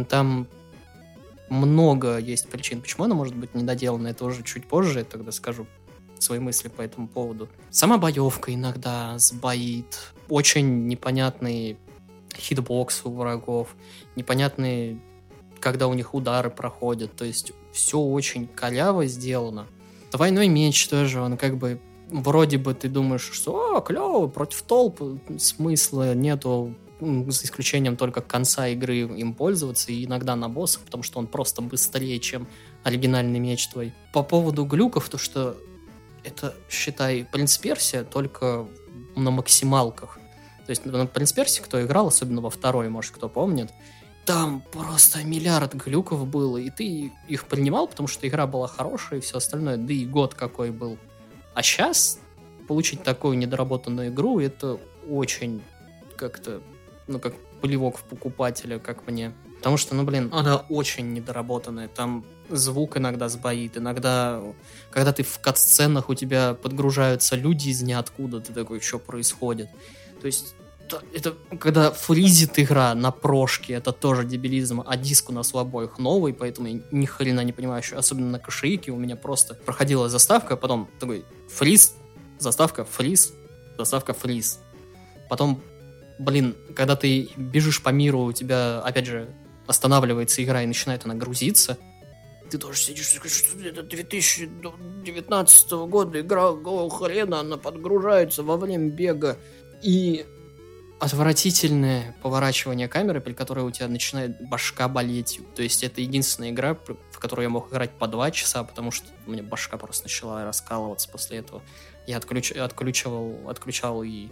Там 0.09 0.47
много 1.49 2.19
есть 2.19 2.49
причин, 2.49 2.81
почему 2.83 3.07
она 3.07 3.17
может 3.17 3.35
быть 3.35 3.53
недоделана. 3.57 4.07
Это 4.07 4.25
уже 4.27 4.45
чуть 4.45 4.69
позже, 4.69 5.01
я 5.01 5.05
тогда 5.05 5.33
скажу 5.33 5.67
свои 6.21 6.39
мысли 6.39 6.69
по 6.69 6.83
этому 6.83 7.09
поводу. 7.09 7.49
Сама 7.71 7.99
боевка 7.99 8.55
иногда 8.55 9.19
сбоит. 9.19 10.13
Очень 10.29 10.87
непонятный 10.87 11.79
хитбокс 12.37 13.01
у 13.07 13.11
врагов. 13.11 13.75
Непонятные, 14.15 15.01
когда 15.59 15.89
у 15.89 15.95
них 15.95 16.15
удары 16.15 16.49
проходят. 16.49 17.17
То 17.17 17.25
есть 17.25 17.51
все 17.73 17.99
очень 17.99 18.47
коряво 18.47 19.05
сделано. 19.07 19.67
Двойной 20.13 20.49
меч 20.49 20.89
тоже, 20.89 21.21
он 21.21 21.37
как 21.37 21.59
бы 21.59 21.81
вроде 22.11 22.59
бы 22.59 22.75
ты 22.75 22.89
думаешь, 22.89 23.31
что 23.33 23.77
о, 23.77 23.81
клево, 23.81 24.27
против 24.29 24.63
толп 24.63 25.03
смысла 25.39 26.15
нету, 26.15 26.75
за 27.01 27.45
исключением 27.45 27.97
только 27.97 28.21
конца 28.21 28.69
игры 28.69 28.99
им 28.99 29.35
пользоваться, 29.35 29.93
и 29.93 30.05
иногда 30.05 30.35
на 30.37 30.49
боссах, 30.49 30.83
потому 30.83 31.03
что 31.03 31.19
он 31.19 31.27
просто 31.27 31.63
быстрее, 31.63 32.19
чем 32.19 32.49
оригинальный 32.83 33.39
меч 33.39 33.69
твой. 33.69 33.93
По 34.13 34.23
поводу 34.23 34.65
глюков, 34.65 35.09
то 35.09 35.19
что 35.19 35.57
это, 36.25 36.55
считай, 36.69 37.27
Принц 37.31 37.57
Персия, 37.59 38.05
только 38.05 38.67
на 39.15 39.31
максималках. 39.31 40.19
То 40.67 40.71
есть 40.71 40.85
на 40.85 41.07
Принц 41.07 41.33
Персия, 41.33 41.63
кто 41.63 41.81
играл, 41.81 42.09
особенно 42.09 42.41
во 42.41 42.51
второй, 42.51 42.89
может, 42.89 43.13
кто 43.13 43.29
помнит, 43.29 43.71
там 44.29 44.63
просто 44.73 45.25
миллиард 45.25 45.73
глюков 45.73 46.27
было, 46.27 46.59
и 46.59 46.69
ты 46.69 47.11
их 47.29 47.47
принимал, 47.47 47.89
потому 47.89 48.09
что 48.09 48.29
игра 48.29 48.47
была 48.47 48.69
хорошая 48.69 49.21
и 49.21 49.23
все 49.23 49.39
остальное, 49.39 49.79
да 49.79 49.91
и 49.95 50.05
год 50.05 50.35
какой 50.35 50.71
был. 50.71 50.99
А 51.55 51.63
сейчас 51.63 52.21
получить 52.69 53.03
такую 53.03 53.39
недоработанную 53.39 54.11
игру, 54.11 54.39
это 54.39 54.79
очень 55.09 55.63
как-то, 56.15 56.61
ну, 57.07 57.19
как 57.19 57.37
плевок 57.63 57.97
в 57.97 58.03
покупателя, 58.03 58.79
как 58.79 59.07
мне. 59.07 59.33
Потому 59.57 59.79
что, 59.79 59.95
ну, 59.95 60.05
блин, 60.05 60.29
она 60.31 60.59
очень 60.59 61.15
недоработанная. 61.15 61.89
Там 61.89 62.27
звук 62.51 62.99
иногда 62.99 63.31
сбоит, 63.31 63.79
иногда, 63.79 64.43
когда 64.91 65.15
ты 65.15 65.23
в 65.23 65.39
кат-сценах, 65.39 66.11
у 66.11 66.15
тебя 66.15 66.53
подгружаются 66.53 67.35
люди 67.35 67.71
из 67.71 67.81
ниоткуда, 67.81 68.43
ты 68.43 68.53
такой, 68.53 68.81
что 68.81 68.99
происходит? 68.99 69.71
То 70.21 70.27
есть 70.27 70.55
это 71.15 71.35
когда 71.59 71.91
фризит 71.91 72.59
игра 72.59 72.95
на 72.95 73.11
прошке, 73.11 73.75
это 73.75 73.93
тоже 73.93 74.25
дебилизм, 74.25 74.83
а 74.87 74.97
диск 74.97 75.31
у 75.31 75.33
нас 75.33 75.55
у 75.55 75.59
обоих 75.59 75.99
новый, 75.99 76.33
поэтому 76.33 76.69
я 76.69 76.81
ни 76.91 77.07
хрена 77.07 77.41
не 77.45 77.53
понимаю, 77.53 77.83
что 77.83 77.99
особенно 77.99 78.31
на 78.31 78.39
кошейке 78.39 78.91
у 78.93 78.97
меня 78.97 79.17
просто 79.17 79.55
проходила 79.55 80.09
заставка, 80.09 80.57
потом 80.57 80.89
такой 80.99 81.25
фриз, 81.49 81.95
заставка, 82.39 82.85
фриз, 82.85 83.33
заставка, 83.77 84.15
фриз. 84.15 84.61
Потом, 85.29 85.63
блин, 86.19 86.57
когда 86.75 86.97
ты 86.97 87.31
бежишь 87.37 87.83
по 87.83 87.91
миру, 87.91 88.25
у 88.25 88.33
тебя, 88.33 88.81
опять 88.81 89.07
же, 89.07 89.29
останавливается 89.67 90.43
игра 90.43 90.63
и 90.63 90.67
начинает 90.67 91.05
она 91.05 91.15
грузиться, 91.15 91.77
ты 92.51 92.57
тоже 92.57 92.81
сидишь 92.81 93.09
что 93.09 93.61
это 93.63 93.83
2019 93.83 95.71
года 95.87 96.21
игра 96.21 96.53
голого 96.53 96.89
хрена, 96.91 97.41
она 97.41 97.59
подгружается 97.59 98.43
во 98.43 98.57
время 98.57 98.89
бега. 98.89 99.37
И 99.83 100.25
отвратительное 101.01 102.15
поворачивание 102.23 102.89
камеры, 102.89 103.21
при 103.21 103.33
которой 103.33 103.65
у 103.65 103.71
тебя 103.71 103.89
начинает 103.89 104.41
башка 104.49 104.89
болеть. 104.89 105.41
То 105.55 105.63
есть 105.63 105.85
это 105.85 106.01
единственная 106.01 106.51
игра, 106.51 106.77
в 107.11 107.19
которую 107.19 107.45
я 107.45 107.51
мог 107.51 107.71
играть 107.71 107.93
по 107.93 108.09
два 108.09 108.31
часа, 108.31 108.65
потому 108.65 108.91
что 108.91 109.07
у 109.27 109.31
меня 109.31 109.43
башка 109.43 109.77
просто 109.77 110.05
начала 110.05 110.45
раскалываться 110.45 111.09
после 111.09 111.39
этого. 111.39 111.63
Я 112.07 112.17
отключ... 112.17 112.53
отключивал, 112.53 113.49
отключал 113.49 114.03
и 114.03 114.29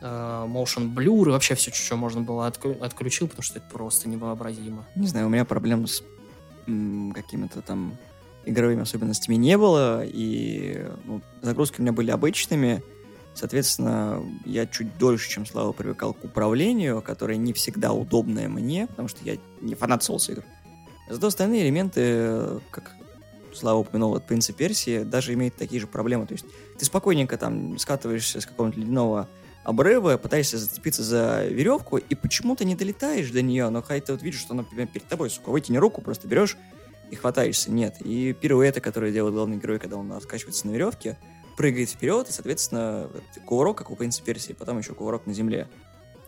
э, 0.00 0.04
motion 0.48 0.94
blur, 0.94 1.28
и 1.28 1.30
вообще 1.30 1.54
все, 1.54 1.70
что 1.72 1.96
можно 1.96 2.22
было, 2.22 2.46
отклю... 2.46 2.82
отключил, 2.82 3.28
потому 3.28 3.42
что 3.42 3.58
это 3.58 3.68
просто 3.68 4.08
невообразимо. 4.08 4.86
Не 4.94 5.06
знаю, 5.06 5.26
у 5.26 5.30
меня 5.30 5.44
проблем 5.44 5.86
с 5.86 6.02
какими-то 6.66 7.62
там 7.62 7.96
игровыми 8.44 8.82
особенностями 8.82 9.36
не 9.36 9.58
было, 9.58 10.04
и 10.04 10.86
ну, 11.04 11.20
загрузки 11.42 11.80
у 11.80 11.82
меня 11.82 11.92
были 11.92 12.10
обычными, 12.10 12.82
Соответственно, 13.38 14.20
я 14.44 14.66
чуть 14.66 14.98
дольше, 14.98 15.30
чем 15.30 15.46
Слава, 15.46 15.70
привыкал 15.70 16.12
к 16.12 16.24
управлению, 16.24 17.00
которое 17.00 17.36
не 17.36 17.52
всегда 17.52 17.92
удобное 17.92 18.48
мне, 18.48 18.88
потому 18.88 19.06
что 19.06 19.24
я 19.24 19.36
не 19.60 19.76
фанат 19.76 20.02
соус 20.02 20.28
игр. 20.30 20.42
Зато 21.08 21.28
остальные 21.28 21.62
элементы, 21.62 22.60
как 22.72 22.96
Слава 23.54 23.78
упомянул, 23.78 24.16
от 24.16 24.26
Принца 24.26 24.52
Персии, 24.52 25.04
даже 25.04 25.34
имеют 25.34 25.54
такие 25.54 25.80
же 25.80 25.86
проблемы. 25.86 26.26
То 26.26 26.32
есть 26.32 26.46
ты 26.80 26.84
спокойненько 26.84 27.38
там 27.38 27.78
скатываешься 27.78 28.40
с 28.40 28.46
какого-нибудь 28.46 28.80
ледяного 28.80 29.28
обрыва, 29.62 30.16
пытаешься 30.16 30.58
зацепиться 30.58 31.04
за 31.04 31.46
веревку, 31.46 31.98
и 31.98 32.14
почему-то 32.16 32.64
не 32.64 32.74
долетаешь 32.74 33.30
до 33.30 33.40
нее, 33.40 33.68
но 33.68 33.82
хотя 33.82 34.06
ты 34.06 34.12
вот 34.14 34.22
видишь, 34.22 34.40
что 34.40 34.54
она 34.54 34.62
например, 34.62 34.88
перед 34.88 35.06
тобой, 35.06 35.30
сука, 35.30 35.50
вытяни 35.50 35.76
руку, 35.76 36.00
просто 36.00 36.26
берешь, 36.26 36.56
и 37.12 37.14
хватаешься. 37.14 37.70
Нет. 37.70 38.00
И 38.00 38.32
пируэты, 38.32 38.80
которые 38.80 39.12
делает 39.12 39.34
главный 39.34 39.58
герой, 39.58 39.78
когда 39.78 39.96
он 39.96 40.10
откачивается 40.10 40.66
на 40.66 40.72
веревке, 40.72 41.16
прыгает 41.58 41.90
вперед, 41.90 42.28
и, 42.28 42.32
соответственно, 42.32 43.10
кувырок, 43.44 43.78
как 43.78 43.90
у 43.90 43.96
Принца 43.96 44.22
Персии, 44.22 44.52
потом 44.52 44.78
еще 44.78 44.94
кувырок 44.94 45.26
на 45.26 45.34
земле. 45.34 45.66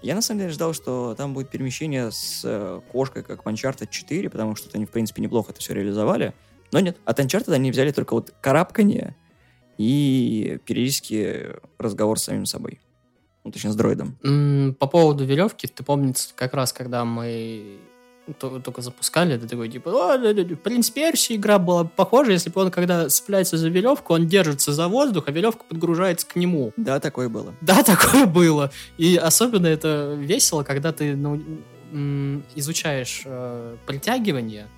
Я, 0.02 0.16
на 0.16 0.22
самом 0.22 0.40
деле, 0.40 0.50
ждал, 0.50 0.74
что 0.74 1.14
там 1.14 1.34
будет 1.34 1.50
перемещение 1.50 2.10
с 2.10 2.42
э, 2.42 2.80
кошкой, 2.90 3.22
как 3.22 3.44
в 3.44 3.48
Uncharted 3.48 3.88
4, 3.88 4.28
потому 4.28 4.56
что 4.56 4.68
они, 4.72 4.86
в 4.86 4.90
принципе, 4.90 5.22
неплохо 5.22 5.52
это 5.52 5.60
все 5.60 5.72
реализовали. 5.72 6.34
Но 6.72 6.80
нет, 6.80 6.96
от 7.04 7.20
Uncharted 7.20 7.54
они 7.54 7.70
взяли 7.70 7.92
только 7.92 8.14
вот 8.14 8.34
карабкание 8.40 9.14
и 9.78 10.58
периодически 10.64 11.50
разговор 11.78 12.18
с 12.18 12.24
самим 12.24 12.44
собой. 12.44 12.80
Ну, 13.44 13.52
точнее, 13.52 13.70
с 13.70 13.76
дроидом. 13.76 14.16
По 14.80 14.88
поводу 14.88 15.24
веревки, 15.24 15.68
ты 15.68 15.84
помнится, 15.84 16.30
как 16.34 16.54
раз 16.54 16.72
когда 16.72 17.04
мы 17.04 17.78
только 18.34 18.82
запускали, 18.82 19.36
ты 19.38 19.46
такой, 19.46 19.68
типа, 19.68 19.90
«О, 19.90 20.18
да, 20.18 20.32
да, 20.32 20.44
да, 20.44 20.56
«Принц 20.56 20.90
Персии» 20.90 21.36
игра 21.36 21.58
была 21.58 21.84
похожа, 21.84 22.32
если 22.32 22.50
бы 22.50 22.60
он, 22.60 22.70
когда 22.70 23.08
цепляется 23.08 23.56
за 23.56 23.68
веревку, 23.68 24.14
он 24.14 24.26
держится 24.26 24.72
за 24.72 24.88
воздух, 24.88 25.24
а 25.26 25.32
веревка 25.32 25.64
подгружается 25.64 26.26
к 26.26 26.36
нему. 26.36 26.72
Да, 26.76 27.00
такое 27.00 27.28
было. 27.28 27.54
Да, 27.60 27.82
такое 27.84 28.26
было. 28.26 28.70
И 28.98 29.16
особенно 29.16 29.66
это 29.66 30.14
весело, 30.18 30.62
когда 30.62 30.92
ты 30.92 31.16
ну, 31.16 32.42
изучаешь 32.54 33.22
э, 33.24 33.76
притягивание, 33.86 34.68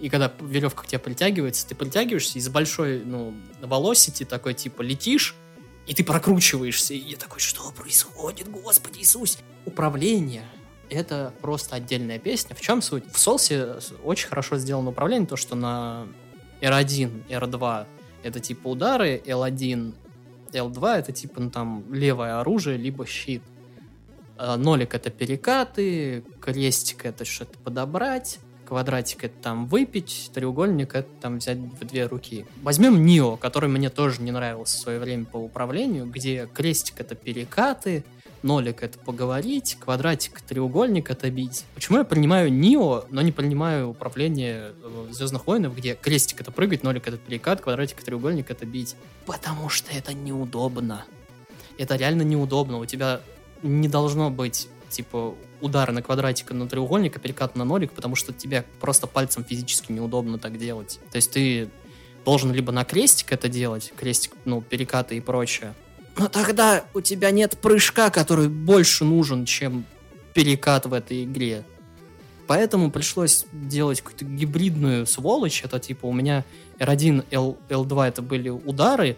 и 0.00 0.08
когда 0.08 0.32
веревка 0.40 0.82
к 0.82 0.86
тебе 0.86 0.98
притягивается, 0.98 1.68
ты 1.68 1.74
притягиваешься 1.74 2.38
из 2.38 2.48
большой, 2.48 3.02
ну, 3.04 3.34
velocity 3.60 4.24
такой, 4.24 4.54
типа, 4.54 4.82
летишь, 4.82 5.36
и 5.86 5.94
ты 5.94 6.04
прокручиваешься, 6.04 6.94
и 6.94 6.98
я 6.98 7.16
такой, 7.16 7.40
что 7.40 7.70
происходит, 7.72 8.48
господи 8.48 9.00
Иисус? 9.00 9.38
Управление— 9.64 10.44
это 10.92 11.32
просто 11.40 11.76
отдельная 11.76 12.18
песня. 12.18 12.54
В 12.54 12.60
чем 12.60 12.82
суть? 12.82 13.04
В 13.12 13.18
Солсе 13.18 13.76
очень 14.04 14.28
хорошо 14.28 14.56
сделано 14.56 14.90
управление, 14.90 15.26
то, 15.26 15.36
что 15.36 15.54
на 15.54 16.06
R1, 16.60 17.28
R2 17.28 17.86
это 18.22 18.40
типа 18.40 18.68
удары, 18.68 19.22
L1 19.24 19.94
L2 20.52 20.98
это 20.98 21.12
типа, 21.12 21.40
ну 21.40 21.50
там, 21.50 21.84
левое 21.92 22.40
оружие, 22.40 22.76
либо 22.76 23.06
щит. 23.06 23.42
А, 24.36 24.56
Нолик 24.56 24.94
это 24.94 25.10
перекаты, 25.10 26.24
крестик 26.40 27.04
это 27.04 27.24
что-то 27.24 27.58
подобрать, 27.58 28.38
квадратик 28.66 29.24
это 29.24 29.34
там 29.42 29.66
выпить, 29.66 30.30
треугольник 30.34 30.94
это 30.94 31.08
там 31.20 31.38
взять 31.38 31.58
в 31.58 31.84
две 31.84 32.06
руки. 32.06 32.46
Возьмем 32.62 33.04
Нио, 33.04 33.36
который 33.36 33.68
мне 33.68 33.90
тоже 33.90 34.22
не 34.22 34.30
нравился 34.30 34.76
в 34.76 34.80
свое 34.80 34.98
время 34.98 35.24
по 35.24 35.36
управлению, 35.36 36.06
где 36.06 36.48
крестик 36.52 37.00
это 37.00 37.14
перекаты, 37.14 38.04
нолик 38.42 38.82
это 38.82 38.98
поговорить, 38.98 39.76
квадратик, 39.78 40.40
треугольник 40.40 41.10
это 41.10 41.30
бить. 41.30 41.64
Почему 41.74 41.98
я 41.98 42.04
принимаю 42.04 42.52
Нио, 42.52 43.04
но 43.10 43.22
не 43.22 43.32
принимаю 43.32 43.90
управление 43.90 44.72
э, 44.82 45.06
Звездных 45.10 45.46
войнов, 45.46 45.76
где 45.76 45.94
крестик 45.94 46.40
это 46.40 46.50
прыгать, 46.50 46.82
нолик 46.82 47.06
это 47.06 47.16
перекат, 47.16 47.60
квадратик, 47.60 48.02
треугольник 48.02 48.50
это 48.50 48.66
бить? 48.66 48.96
Потому 49.26 49.68
что 49.68 49.92
это 49.92 50.14
неудобно. 50.14 51.04
Это 51.78 51.96
реально 51.96 52.22
неудобно. 52.22 52.78
У 52.78 52.86
тебя 52.86 53.20
не 53.62 53.88
должно 53.88 54.30
быть 54.30 54.68
типа 54.88 55.34
удара 55.60 55.92
на 55.92 56.02
квадратик 56.02 56.50
на 56.52 56.68
треугольник, 56.68 57.16
а 57.16 57.18
перекат 57.18 57.56
на 57.56 57.64
нолик, 57.64 57.92
потому 57.92 58.14
что 58.14 58.32
тебе 58.32 58.64
просто 58.80 59.06
пальцем 59.06 59.44
физически 59.44 59.92
неудобно 59.92 60.38
так 60.38 60.58
делать. 60.58 61.00
То 61.10 61.16
есть 61.16 61.32
ты 61.32 61.70
должен 62.24 62.52
либо 62.52 62.72
на 62.72 62.84
крестик 62.84 63.32
это 63.32 63.48
делать, 63.48 63.92
крестик, 63.96 64.32
ну, 64.44 64.60
перекаты 64.60 65.16
и 65.16 65.20
прочее. 65.20 65.74
Но 66.16 66.28
тогда 66.28 66.84
у 66.94 67.00
тебя 67.00 67.30
нет 67.30 67.58
прыжка, 67.58 68.10
который 68.10 68.48
больше 68.48 69.04
нужен, 69.04 69.44
чем 69.44 69.84
перекат 70.34 70.86
в 70.86 70.92
этой 70.92 71.24
игре. 71.24 71.64
Поэтому 72.46 72.90
пришлось 72.90 73.46
делать 73.52 74.00
какую-то 74.00 74.24
гибридную 74.24 75.06
сволочь. 75.06 75.62
Это 75.64 75.78
типа 75.78 76.06
у 76.06 76.12
меня 76.12 76.44
R1, 76.78 77.24
L, 77.30 77.56
L2 77.68 78.08
это 78.08 78.22
были 78.22 78.48
удары, 78.50 79.16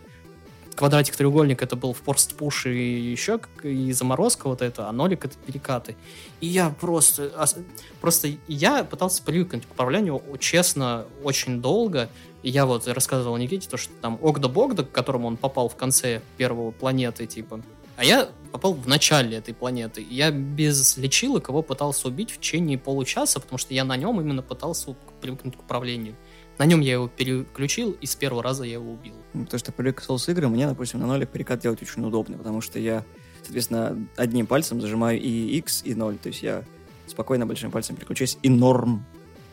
квадратик, 0.74 1.16
треугольник 1.16 1.62
это 1.62 1.76
был 1.76 1.92
форст 1.92 2.34
пуш 2.36 2.66
и 2.66 3.10
еще 3.10 3.40
и 3.62 3.92
заморозка 3.92 4.48
вот 4.48 4.62
это, 4.62 4.88
а 4.88 4.92
нолик 4.92 5.24
это 5.24 5.36
перекаты. 5.38 5.96
И 6.40 6.46
я 6.46 6.70
просто, 6.70 7.32
ос- 7.38 7.56
просто 8.00 8.30
я 8.48 8.84
пытался 8.84 9.22
привыкнуть 9.22 9.66
к 9.66 9.72
управлению 9.72 10.22
честно 10.38 11.06
очень 11.22 11.60
долго. 11.60 12.08
И 12.42 12.50
я 12.50 12.66
вот 12.66 12.86
рассказывал 12.86 13.36
Никите 13.38 13.68
то, 13.68 13.76
что 13.76 13.92
там 14.02 14.18
Огда-Богда, 14.22 14.84
к 14.84 14.92
которому 14.92 15.28
он 15.28 15.36
попал 15.36 15.68
в 15.68 15.76
конце 15.76 16.20
первого 16.36 16.72
планеты, 16.72 17.26
типа. 17.26 17.62
А 17.96 18.04
я 18.04 18.28
попал 18.52 18.74
в 18.74 18.86
начале 18.86 19.38
этой 19.38 19.54
планеты. 19.54 20.02
И 20.02 20.14
я 20.14 20.30
без 20.30 20.96
лечилок 20.96 21.48
его 21.48 21.62
пытался 21.62 22.08
убить 22.08 22.30
в 22.30 22.38
течение 22.38 22.76
получаса, 22.76 23.40
потому 23.40 23.58
что 23.58 23.72
я 23.72 23.84
на 23.84 23.96
нем 23.96 24.20
именно 24.20 24.42
пытался 24.42 24.94
привыкнуть 25.20 25.56
к 25.56 25.60
управлению. 25.60 26.16
На 26.58 26.66
нем 26.66 26.80
я 26.80 26.94
его 26.94 27.08
переключил, 27.08 27.96
и 28.00 28.06
с 28.06 28.14
первого 28.14 28.42
раза 28.42 28.64
я 28.64 28.74
его 28.74 28.92
убил. 28.92 29.14
То, 29.50 29.58
что 29.58 29.72
Souls 29.72 30.30
игры, 30.30 30.48
мне, 30.48 30.66
допустим, 30.66 31.00
на 31.00 31.06
нолик 31.06 31.28
перекат 31.30 31.60
делать 31.60 31.82
очень 31.82 32.04
удобно, 32.04 32.38
потому 32.38 32.60
что 32.60 32.78
я, 32.78 33.04
соответственно, 33.42 33.98
одним 34.16 34.46
пальцем 34.46 34.80
зажимаю 34.80 35.20
и 35.20 35.58
X, 35.58 35.82
и 35.84 35.94
0. 35.94 36.16
То 36.18 36.28
есть 36.28 36.42
я 36.42 36.62
спокойно 37.06 37.46
большим 37.46 37.70
пальцем 37.70 37.96
переключаюсь 37.96 38.38
и 38.42 38.48
норм. 38.48 39.04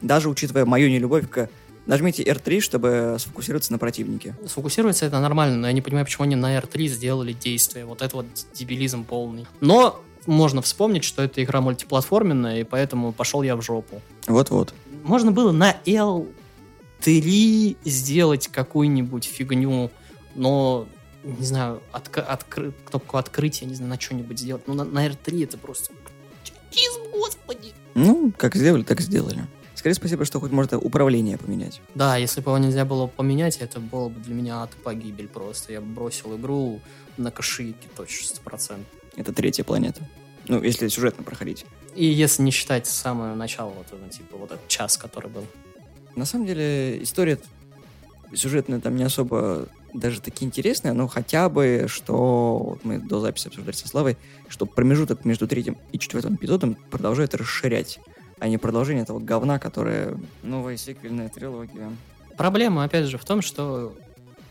Даже 0.02 0.30
учитывая 0.30 0.66
мою 0.66 0.90
нелюбовь 0.90 1.30
к... 1.30 1.50
Нажмите 1.88 2.24
R3, 2.24 2.60
чтобы 2.60 3.16
сфокусироваться 3.18 3.72
на 3.72 3.80
противнике. 3.80 4.36
Сфокусироваться 4.46 5.08
это 5.08 5.20
нормально, 5.20 5.58
но 5.58 5.68
я 5.68 5.74
не 5.74 5.82
понимаю, 5.82 6.06
почему 6.06 6.26
они 6.26 6.36
на 6.36 6.56
R3 6.56 6.86
сделали 6.86 7.34
действие. 7.34 7.86
Вот 7.86 8.04
это 8.04 8.18
вот 8.18 8.28
дебилизм 8.54 9.04
полный. 9.04 9.48
Но 9.62 10.00
можно 10.28 10.62
вспомнить, 10.62 11.04
что 11.04 11.24
это 11.24 11.44
игра 11.44 11.60
мультиплатформенная, 11.60 12.60
и 12.60 12.64
поэтому 12.64 13.12
пошел 13.12 13.42
я 13.42 13.56
в 13.56 13.64
жопу. 13.64 14.00
Вот-вот. 14.28 14.76
Можно 15.04 15.32
было 15.32 15.52
на 15.52 15.76
L3 17.02 17.78
сделать 17.84 18.48
какую-нибудь 18.48 19.26
фигню, 19.26 19.92
но, 20.36 20.88
не 21.24 21.46
знаю, 21.46 21.82
отк- 21.94 22.26
откры- 22.26 22.74
кнопку 22.86 23.18
открытия, 23.18 23.66
не 23.66 23.76
знаю, 23.76 23.90
на 23.90 24.00
что-нибудь 24.00 24.40
сделать. 24.40 24.68
Ну, 24.68 24.74
на, 24.74 24.84
на 24.84 25.08
R3 25.08 25.44
это 25.44 25.58
просто... 25.58 25.94
Чиз, 26.72 26.98
господи! 27.12 27.74
Ну, 27.96 28.32
как 28.38 28.56
сделали, 28.56 28.84
так 28.84 29.02
сделали. 29.02 29.46
Скорее 29.76 29.96
спасибо, 29.96 30.26
что 30.26 30.40
хоть 30.40 30.52
можно 30.52 30.78
управление 30.78 31.38
поменять. 31.38 31.82
Да, 31.96 32.16
если 32.16 32.40
бы 32.40 32.52
его 32.52 32.60
нельзя 32.60 32.86
было 32.86 33.08
поменять, 33.08 33.58
это 33.58 33.80
было 33.80 34.10
бы 34.10 34.20
для 34.20 34.36
меня 34.36 34.64
и 34.64 34.84
погибель 34.84 35.28
просто. 35.28 35.74
Я 35.74 35.82
бы 35.82 35.88
бросил 35.88 36.38
игру 36.38 36.82
на 37.18 37.32
кошельке 37.32 37.90
точно, 37.96 38.36
100%. 38.46 38.80
Это 39.16 39.34
третья 39.34 39.64
планета. 39.64 40.08
Ну, 40.48 40.62
если 40.62 40.88
сюжетно 40.88 41.24
проходить. 41.24 41.66
И 41.96 42.06
если 42.06 42.44
не 42.44 42.52
считать 42.52 42.88
самое 42.88 43.36
начало, 43.36 43.72
вот 43.72 43.88
типа, 44.12 44.38
вот 44.38 44.52
этот 44.52 44.68
час, 44.68 44.98
который 44.98 45.30
был. 45.30 45.46
На 46.16 46.26
самом 46.26 46.46
деле, 46.46 47.02
история 47.04 47.40
сюжетная 48.34 48.80
там 48.80 48.96
не 48.96 49.04
особо 49.04 49.68
даже 49.94 50.22
таки 50.22 50.46
интересная, 50.46 50.94
но 50.94 51.08
хотя 51.08 51.50
бы, 51.50 51.86
что 51.88 52.58
вот 52.60 52.86
мы 52.86 53.00
до 53.00 53.20
записи 53.20 53.48
обсуждали 53.48 53.76
со 53.76 53.88
Славой, 53.88 54.18
что 54.48 54.66
промежуток 54.66 55.26
между 55.26 55.48
третьим 55.48 55.78
и 55.92 56.00
четвертым 56.00 56.36
эпизодом 56.36 56.76
продолжает 56.90 57.36
расширять, 57.36 58.00
а 58.40 58.48
не 58.48 58.58
продолжение 58.58 59.04
этого 59.04 59.20
говна, 59.20 59.60
которое 59.60 60.18
новая 60.44 60.78
сиквельная 60.78 61.30
трилогия. 61.30 61.92
Проблема, 62.38 62.84
опять 62.84 63.06
же, 63.06 63.18
в 63.18 63.26
том, 63.26 63.42
что 63.42 63.94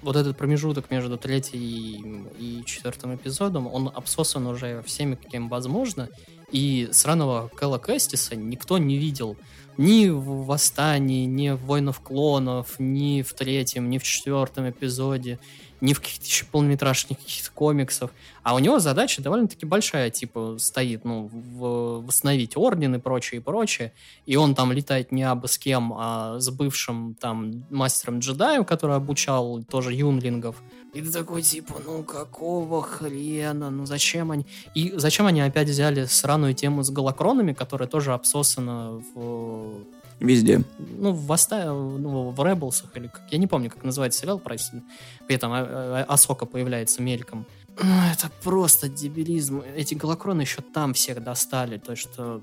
вот 0.03 0.17
этот 0.17 0.37
промежуток 0.37 0.91
между 0.91 1.17
третьим 1.19 2.29
и 2.39 2.63
четвертым 2.65 3.15
эпизодом, 3.15 3.67
он 3.67 3.91
обсосан 3.95 4.47
уже 4.47 4.83
всеми, 4.87 5.15
каким 5.15 5.49
возможно, 5.49 6.09
и 6.51 6.89
сраного 6.93 7.49
Кэлла 7.49 7.79
Кэстиса 7.79 8.37
никто 8.37 8.79
не 8.79 8.97
видел 8.99 9.37
ни 9.77 10.09
в 10.09 10.45
«Восстании», 10.45 11.27
ни 11.27 11.51
в 11.51 11.59
«Войнах 11.65 12.03
клонов», 12.03 12.77
ни 12.79 13.23
в 13.23 13.33
третьем, 13.33 13.91
ни 13.91 13.99
в 13.99 14.03
четвертом 14.03 14.69
эпизоде, 14.69 15.39
ни 15.81 15.93
в 15.93 16.01
каких-то 16.01 16.27
еще 16.27 16.45
полнометражных 16.45 17.19
каких-то 17.19 17.51
комиксов. 17.53 18.11
А 18.43 18.55
у 18.55 18.59
него 18.59 18.79
задача 18.79 19.23
довольно-таки 19.23 19.67
большая, 19.67 20.11
типа, 20.11 20.57
стоит, 20.59 21.05
ну, 21.05 21.31
в- 21.33 22.07
восстановить 22.07 22.57
орден 22.57 22.95
и 22.95 22.99
прочее, 22.99 23.41
и 23.41 23.43
прочее. 23.43 23.93
И 24.27 24.37
он 24.37 24.55
там 24.55 24.73
летает 24.73 25.13
не 25.13 25.23
абы 25.23 25.49
с 25.49 25.59
кем, 25.59 25.93
а 25.97 26.39
с 26.39 26.51
бывшим 26.51 27.15
там 27.21 27.65
мастером-джедаем, 27.71 28.65
который 28.65 28.97
обучал 28.97 29.63
тоже 29.65 29.95
юнглингов. 29.95 30.57
И 30.93 31.01
ты 31.01 31.11
такой, 31.11 31.43
типа, 31.43 31.75
ну 31.85 32.03
какого 32.03 32.83
хрена, 32.83 33.71
ну 33.71 33.87
зачем 33.87 34.31
они... 34.31 34.47
И 34.75 34.93
зачем 34.97 35.27
они 35.27 35.41
опять 35.41 35.69
взяли 35.69 36.07
сраную 36.07 36.55
тему 36.55 36.83
с 36.83 36.91
голокронами, 36.91 37.53
которая 37.53 37.89
тоже 37.89 38.13
обсосана 38.13 39.03
в... 39.15 39.85
Везде. 40.21 40.63
Ну, 40.79 41.13
в 41.13 41.27
Воста... 41.27 41.65
ну, 41.73 42.31
в 42.31 42.45
Ребелсах, 42.45 42.95
или 42.97 43.09
как... 43.09 43.23
Я 43.31 43.39
не 43.39 43.47
помню, 43.47 43.71
как 43.71 43.83
называется 43.85 44.21
сериал, 44.21 44.39
простите. 44.39 44.83
Где 45.27 45.39
там 45.39 45.53
а- 45.53 45.67
а- 45.67 46.05
Асока 46.09 46.45
появляется 46.47 47.03
мельком. 47.03 47.47
Это 47.79 48.31
просто 48.43 48.89
дебилизм. 48.89 49.63
Эти 49.75 49.95
голокроны 49.95 50.43
еще 50.43 50.61
там 50.61 50.93
всех 50.93 51.25
достали, 51.25 51.79
то 51.79 51.97
что 51.97 52.43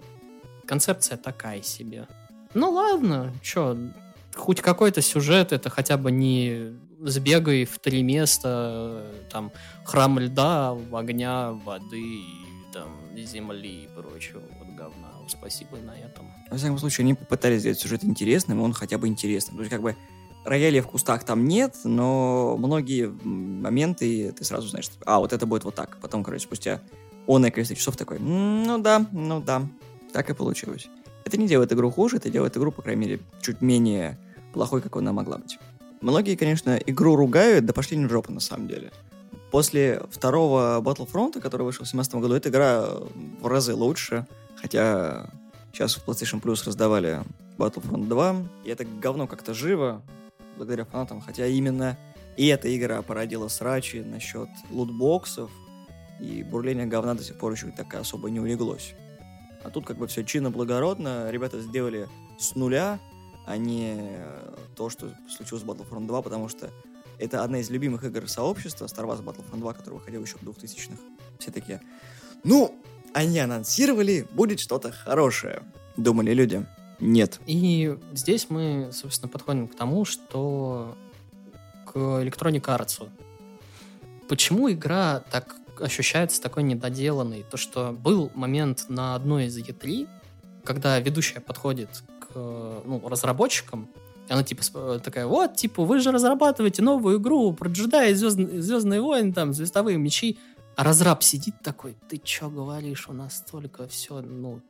концепция 0.66 1.18
такая 1.18 1.62
себе. 1.62 2.08
Ну 2.54 2.72
ладно, 2.72 3.32
чё, 3.44 3.78
хоть 4.36 4.62
какой-то 4.62 5.02
сюжет, 5.02 5.52
это 5.52 5.70
хотя 5.70 5.98
бы 5.98 6.12
не 6.12 6.74
сбегай 7.02 7.66
в 7.66 7.78
три 7.78 8.02
места, 8.02 9.06
там, 9.32 9.52
храм 9.86 10.18
льда, 10.18 10.76
огня, 10.92 11.52
воды, 11.52 12.22
там, 12.74 12.90
земли 13.16 13.84
и 13.84 13.90
прочего 13.96 14.42
вот 14.60 14.76
говна. 14.76 15.07
Спасибо 15.32 15.78
на 15.78 15.98
этом. 15.98 16.32
Во 16.50 16.58
всяком 16.58 16.78
случае, 16.78 17.04
они 17.04 17.14
попытались 17.14 17.62
сделать 17.62 17.80
сюжет 17.80 18.04
интересным, 18.04 18.60
и 18.60 18.64
он 18.64 18.74
хотя 18.74 18.98
бы 18.98 19.08
интересным. 19.08 19.58
То 19.58 19.64
есть, 19.64 19.72
как 19.72 19.82
бы, 19.82 19.96
роялей 20.46 20.80
в 20.80 20.88
кустах 20.88 21.24
там 21.24 21.46
нет, 21.46 21.76
но 21.84 22.56
многие 22.58 23.08
моменты 23.08 24.32
ты 24.32 24.44
сразу 24.44 24.68
знаешь, 24.68 24.90
а, 25.06 25.20
вот 25.20 25.34
это 25.34 25.46
будет 25.46 25.64
вот 25.64 25.76
так. 25.76 25.98
Потом, 26.02 26.24
короче, 26.24 26.44
спустя 26.44 26.82
он 27.26 27.44
количество 27.52 27.76
часов 27.76 27.98
такой, 27.98 28.20
ну 28.20 28.80
да, 28.80 29.06
ну 29.12 29.42
да, 29.42 29.68
так 30.14 30.30
и 30.30 30.34
получилось. 30.34 30.88
Это 31.26 31.38
не 31.38 31.48
делает 31.48 31.74
игру 31.74 31.92
хуже, 31.92 32.18
это 32.18 32.30
делает 32.30 32.56
игру, 32.56 32.72
по 32.72 32.82
крайней 32.82 33.02
мере, 33.02 33.20
чуть 33.42 33.62
менее 33.62 34.18
плохой, 34.54 34.82
как 34.82 34.96
она 34.96 35.12
могла 35.12 35.38
быть. 35.38 35.60
Многие, 36.00 36.36
конечно, 36.36 36.78
игру 36.78 37.16
ругают, 37.16 37.66
да 37.66 37.74
пошли 37.74 37.98
не 37.98 38.06
в 38.06 38.10
жопу 38.10 38.32
на 38.32 38.40
самом 38.40 38.68
деле. 38.68 38.92
После 39.52 40.02
второго 40.10 40.82
Battlefront, 40.82 41.40
который 41.42 41.64
вышел 41.64 41.86
в 41.86 41.90
2017 41.90 42.16
году, 42.16 42.34
эта 42.36 42.50
игра 42.50 42.86
в 43.42 43.48
разы 43.48 43.74
лучше, 43.74 44.26
хотя 44.62 45.30
сейчас 45.72 45.96
в 45.96 46.08
PlayStation 46.08 46.42
Plus 46.42 46.66
раздавали 46.66 47.24
Battlefront 47.58 48.08
2, 48.08 48.36
и 48.66 48.70
это 48.70 48.86
говно 48.86 49.28
как-то 49.28 49.54
живо, 49.54 50.02
благодаря 50.58 50.86
фанатам, 50.86 51.22
хотя 51.22 51.46
именно 51.46 51.98
и 52.38 52.48
эта 52.48 52.76
игра 52.76 53.02
породила 53.02 53.48
срачи 53.48 53.98
насчет 53.98 54.50
лутбоксов, 54.70 55.50
и 56.20 56.44
бурление 56.44 56.86
говна 56.86 57.16
до 57.16 57.24
сих 57.24 57.38
пор 57.38 57.54
еще 57.54 57.68
так 57.72 57.94
особо 57.96 58.30
не 58.30 58.40
улеглось. 58.40 58.94
А 59.64 59.70
тут 59.72 59.86
как 59.86 59.98
бы 59.98 60.08
все 60.08 60.24
чинно 60.24 60.52
благородно, 60.52 61.30
ребята 61.32 61.60
сделали 61.60 62.08
с 62.40 62.56
нуля, 62.56 63.00
а 63.46 63.58
не 63.58 63.96
э, 63.98 64.56
то, 64.76 64.90
что 64.90 65.12
случилось 65.30 65.64
в 65.64 65.70
Battlefront 65.70 66.06
2, 66.06 66.22
потому 66.22 66.48
что 66.48 66.70
это 67.20 67.44
одна 67.44 67.60
из 67.60 67.70
любимых 67.72 68.04
игр 68.04 68.30
сообщества, 68.30 68.86
Star 68.86 69.06
Wars 69.06 69.24
Battlefront 69.24 69.60
2, 69.60 69.74
который 69.74 69.96
выходил 69.96 70.22
еще 70.22 70.38
в 70.38 70.44
2000-х. 70.44 70.98
Все 71.40 71.52
такие, 71.52 71.82
ну, 72.44 72.76
они 73.18 73.40
анонсировали, 73.40 74.28
будет 74.32 74.60
что-то 74.60 74.92
хорошее. 74.92 75.64
Думали 75.98 76.34
люди. 76.34 76.66
Нет. 77.00 77.40
И 77.48 77.98
здесь 78.14 78.48
мы, 78.50 78.90
собственно, 78.94 79.28
подходим 79.28 79.68
к 79.68 79.76
тому, 79.76 80.06
что 80.06 80.96
к 81.86 81.96
Electronic 81.96 82.62
Arts. 82.62 83.10
Почему 84.30 84.72
игра 84.72 85.24
так 85.32 85.56
ощущается 85.80 86.42
такой 86.42 86.62
недоделанной? 86.62 87.44
То, 87.50 87.58
что 87.58 87.92
был 87.92 88.32
момент 88.36 88.86
на 88.90 89.16
одной 89.16 89.46
из 89.46 89.58
E3, 89.58 90.08
когда 90.64 91.00
ведущая 91.00 91.40
подходит 91.40 91.90
к 92.20 92.36
ну, 92.36 93.02
разработчикам, 93.10 93.90
и 94.30 94.34
она 94.34 94.44
типа 94.44 95.00
такая, 95.04 95.26
вот, 95.26 95.56
типа, 95.56 95.86
вы 95.86 96.00
же 96.00 96.12
разрабатываете 96.12 96.84
новую 96.84 97.20
игру 97.20 97.54
про 97.54 97.70
джедаи, 97.70 98.14
звездные, 98.14 98.62
звездные 98.62 99.02
войны, 99.02 99.34
там, 99.34 99.54
звездовые 99.54 99.98
мечи. 99.98 100.38
А 100.78 100.84
разраб 100.84 101.24
сидит 101.24 101.56
такой, 101.64 101.98
ты 102.08 102.20
чё 102.24 102.52
говоришь, 102.52 103.10
у 103.10 103.14
нас 103.14 103.38
столько 103.38 103.88
все, 103.88 104.22
ну, 104.22 104.62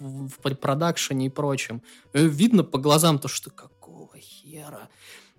в, 0.00 0.28
в 0.28 0.54
продакшене 0.56 1.26
и 1.26 1.28
прочем. 1.28 1.82
Видно 2.12 2.64
по 2.64 2.78
глазам 2.78 3.20
то, 3.20 3.28
что 3.28 3.50
какого 3.50 4.18
хера. 4.18 4.88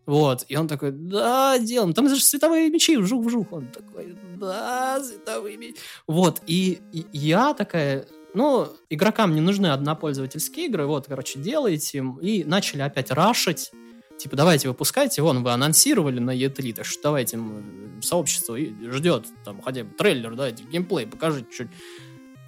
Вот, 0.06 0.46
и 0.48 0.56
он 0.56 0.70
такой, 0.70 0.92
да, 0.94 1.60
делаем. 1.60 1.94
Там 1.94 2.08
же 2.08 2.16
световые 2.22 2.70
мечи, 2.70 2.96
вжух-вжух. 2.96 3.52
Он 3.52 3.68
такой, 3.68 4.16
да, 4.40 5.04
световые 5.04 5.58
мечи. 5.58 5.76
Вот, 6.08 6.42
и, 6.48 6.80
и 6.94 7.06
я 7.12 7.54
такая, 7.54 8.08
ну, 8.34 8.70
игрокам 8.90 9.36
не 9.36 9.42
нужны 9.42 9.68
однопользовательские 9.68 10.68
игры, 10.68 10.86
вот, 10.86 11.08
короче, 11.08 11.38
делайте 11.38 11.98
им. 11.98 12.18
И 12.20 12.46
начали 12.46 12.82
опять 12.82 13.12
рашить. 13.12 13.74
Типа, 14.18 14.36
давайте 14.36 14.70
выпускайте, 14.70 15.22
вон, 15.22 15.44
вы 15.44 15.52
анонсировали 15.52 16.20
на 16.20 16.36
E3, 16.36 16.74
так 16.74 16.86
что 16.86 17.04
давайте 17.04 17.40
сообщество 18.02 18.58
ждет, 18.58 19.28
там, 19.44 19.62
хотя 19.62 19.84
бы 19.84 19.94
трейлер, 19.94 20.36
давайте, 20.36 20.64
геймплей, 20.64 21.08
покажите 21.08 21.48
чуть. 21.52 21.70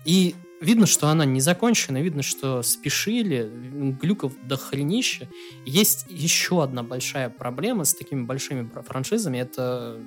И 0.06 0.36
видно, 0.62 0.86
что 0.86 1.08
она 1.08 1.26
не 1.26 1.42
закончена, 1.42 2.02
видно, 2.02 2.22
что 2.22 2.62
спешили, 2.62 3.52
глюков 4.00 4.34
до 4.44 4.58
хренища. 4.58 5.28
Есть 5.66 6.06
еще 6.10 6.64
одна 6.64 6.84
большая 6.84 7.30
проблема 7.30 7.86
с 7.86 7.94
такими 7.94 8.24
большими 8.24 8.70
франшизами, 8.88 9.40
это 9.40 10.00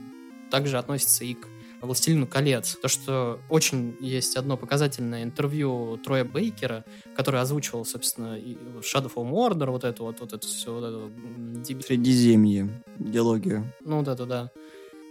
также 0.50 0.78
относится 0.78 1.24
и 1.24 1.34
к 1.34 1.46
«Властелину 1.80 2.26
колец». 2.26 2.76
То, 2.76 2.88
что 2.88 3.40
очень 3.48 3.96
есть 4.00 4.36
одно 4.36 4.56
показательное 4.56 5.22
интервью 5.22 5.98
Троя 6.04 6.24
Бейкера, 6.24 6.84
который 7.16 7.40
озвучивал, 7.40 7.84
собственно, 7.84 8.38
Shadow 8.38 9.12
of 9.14 9.30
Mordor, 9.30 9.70
вот 9.70 9.84
это 9.84 10.02
вот, 10.02 10.20
вот 10.20 10.32
это 10.32 10.46
все, 10.46 10.72
вот 10.72 10.84
это... 10.84 11.82
Средиземье, 11.82 12.82
диалогия. 12.98 13.64
Ну, 13.84 14.02
да, 14.02 14.14
да, 14.14 14.24
да. 14.24 14.50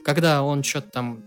Когда 0.03 0.43
он 0.43 0.63
что-то 0.63 0.89
там 0.89 1.23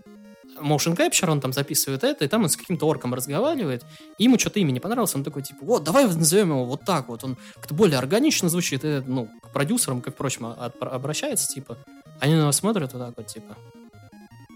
motion 0.59 0.95
capture, 0.95 1.29
он 1.29 1.41
там 1.41 1.53
записывает 1.53 2.03
это, 2.03 2.25
и 2.25 2.27
там 2.27 2.43
он 2.43 2.49
с 2.49 2.57
каким-то 2.57 2.87
орком 2.87 3.13
разговаривает, 3.13 3.83
и 4.17 4.25
ему 4.25 4.37
что-то 4.37 4.59
имя 4.59 4.71
не 4.71 4.79
понравилось, 4.79 5.15
он 5.15 5.23
такой, 5.23 5.43
типа, 5.43 5.65
вот, 5.65 5.83
давай 5.83 6.05
назовем 6.05 6.49
его 6.49 6.65
вот 6.65 6.85
так 6.85 7.07
вот, 7.09 7.23
он 7.23 7.37
как-то 7.55 7.73
более 7.73 7.97
органично 7.97 8.49
звучит, 8.49 8.83
и, 8.83 9.01
ну, 9.05 9.29
к 9.41 9.51
продюсерам, 9.51 10.01
как 10.01 10.13
впрочем, 10.13 10.45
обращается, 10.79 11.47
типа, 11.47 11.77
они 12.19 12.35
на 12.35 12.41
него 12.41 12.51
смотрят 12.51 12.93
вот 12.93 12.99
так 12.99 13.13
вот, 13.17 13.27
типа, 13.27 13.57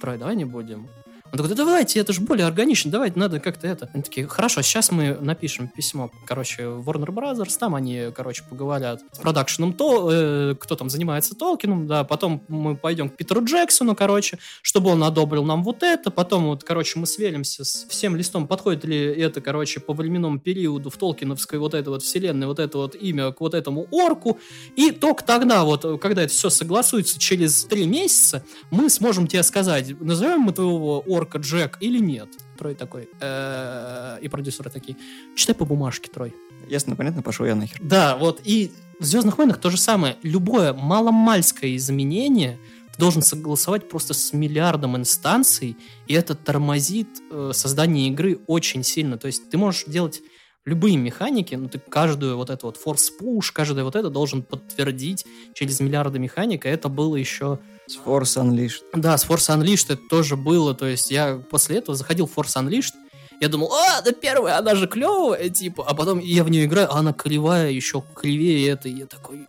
Трой, 0.06 0.20
давай 0.20 0.36
не 0.36 0.46
будем. 0.46 0.88
Он 1.36 1.38
такой, 1.38 1.50
да 1.50 1.66
давайте, 1.66 2.00
это 2.00 2.14
же 2.14 2.22
более 2.22 2.48
органично, 2.48 2.90
давайте, 2.90 3.20
надо 3.20 3.42
как-то 3.42 3.68
это. 3.68 3.90
Они 3.94 4.02
такие, 4.02 4.26
хорошо, 4.26 4.62
сейчас 4.62 4.90
мы 4.90 5.18
напишем 5.20 5.68
письмо, 5.68 6.10
короче, 6.26 6.62
Warner 6.62 7.08
Brothers, 7.08 7.58
там 7.60 7.76
они, 7.76 8.06
короче, 8.16 8.44
поговорят 8.50 9.02
с 9.12 9.20
продакшеном, 9.20 9.74
то, 9.74 10.10
э, 10.10 10.56
кто 10.58 10.78
там 10.78 10.90
занимается 10.90 11.36
Толкином, 11.36 11.88
да, 11.88 12.06
потом 12.06 12.42
мы 12.48 12.78
пойдем 12.78 13.10
к 13.10 13.18
Питеру 13.18 13.44
Джексону, 13.44 13.98
короче, 13.98 14.40
чтобы 14.62 14.92
он 14.92 15.04
одобрил 15.04 15.44
нам 15.44 15.62
вот 15.66 15.84
это, 15.84 16.10
потом 16.10 16.46
вот, 16.46 16.64
короче, 16.64 17.00
мы 17.00 17.06
сверимся 17.06 17.66
с 17.66 17.86
всем 17.90 18.16
листом, 18.16 18.48
подходит 18.48 18.86
ли 18.86 18.98
это, 18.98 19.42
короче, 19.42 19.82
по 19.82 19.92
временному 19.92 20.40
периоду 20.40 20.90
в 20.90 20.96
Толкиновской 20.96 21.60
вот 21.60 21.74
этой 21.74 21.90
вот 21.90 22.02
вселенной, 22.02 22.48
вот 22.48 22.60
это 22.60 22.78
вот 22.78 22.96
имя 22.96 23.34
к 23.34 23.42
вот 23.42 23.56
этому 23.56 23.90
орку, 23.92 24.40
и 24.78 24.92
только 24.92 25.26
тогда 25.26 25.66
вот, 25.66 26.00
когда 26.00 26.22
это 26.24 26.32
все 26.32 26.50
согласуется 26.50 27.20
через 27.20 27.66
три 27.66 27.86
месяца, 27.86 28.46
мы 28.72 28.90
сможем 28.90 29.28
тебе 29.28 29.44
сказать, 29.44 30.00
назовем 30.00 30.40
мы 30.40 30.54
твоего 30.54 31.04
орка 31.06 31.25
Джек 31.38 31.78
или 31.80 32.00
нет? 32.00 32.30
Трой 32.58 32.76
такой. 32.76 33.10
«Э, 33.20 34.18
и 34.22 34.28
продюсеры 34.28 34.70
такие. 34.70 34.98
Читай 35.36 35.56
по 35.56 35.66
бумажке, 35.66 36.10
Трой. 36.10 36.34
Ясно, 36.70 36.96
понятно, 36.96 37.22
пошел 37.22 37.46
я 37.46 37.56
нахер. 37.56 37.80
Да, 37.82 38.16
вот. 38.18 38.42
И 38.44 38.72
в 39.00 39.06
Звездных 39.06 39.38
войнах 39.38 39.60
то 39.60 39.70
же 39.70 39.78
самое. 39.78 40.18
Любое 40.24 40.74
маломальское 40.74 41.76
изменение 41.76 42.58
ты 42.94 43.00
должен 43.00 43.22
согласовать 43.22 43.90
просто 43.90 44.14
с 44.14 44.32
миллиардом 44.32 44.96
инстанций, 44.96 45.76
и 46.08 46.14
это 46.14 46.34
тормозит 46.34 47.10
э, 47.30 47.52
создание 47.54 48.08
игры 48.08 48.40
очень 48.48 48.84
сильно. 48.84 49.18
То 49.18 49.28
есть 49.28 49.50
ты 49.50 49.58
можешь 49.58 49.84
делать 49.86 50.22
любые 50.64 50.98
механики, 50.98 51.56
ну 51.56 51.70
ты 51.70 51.78
каждую 51.78 52.38
вот 52.38 52.50
эту 52.50 52.68
вот 52.68 52.80
push, 52.86 53.52
каждое 53.54 53.84
вот 53.84 53.96
это 53.96 54.10
должен 54.10 54.44
подтвердить 54.44 55.26
через 55.54 55.80
миллиарды 55.80 56.20
механик, 56.20 56.66
и 56.66 56.70
это 56.70 56.90
было 56.90 57.16
еще 57.16 57.60
с 57.88 57.98
Force 57.98 58.42
Unleashed. 58.42 58.84
Да, 58.94 59.18
с 59.18 59.26
Force 59.26 59.56
Unleashed 59.56 59.88
это 59.90 60.02
тоже 60.10 60.36
было. 60.36 60.74
То 60.74 60.86
есть 60.86 61.12
я 61.12 61.42
после 61.50 61.78
этого 61.78 61.96
заходил 61.96 62.28
в 62.28 62.38
Force 62.38 62.56
Unleashed, 62.56 62.94
я 63.42 63.50
думал, 63.50 63.74
а, 63.74 64.02
да 64.02 64.12
первая, 64.12 64.58
она 64.58 64.76
же 64.76 64.88
клевая, 64.88 65.50
типа. 65.50 65.86
А 65.88 65.94
потом 65.94 66.20
я 66.20 66.44
в 66.44 66.50
нее 66.50 66.66
играю, 66.66 66.92
а 66.92 67.00
она 67.00 67.14
кривая, 67.14 67.70
еще 67.70 68.04
кривее 68.14 68.70
это. 68.70 68.88
И 68.88 68.94
я 68.94 69.06
такой, 69.06 69.48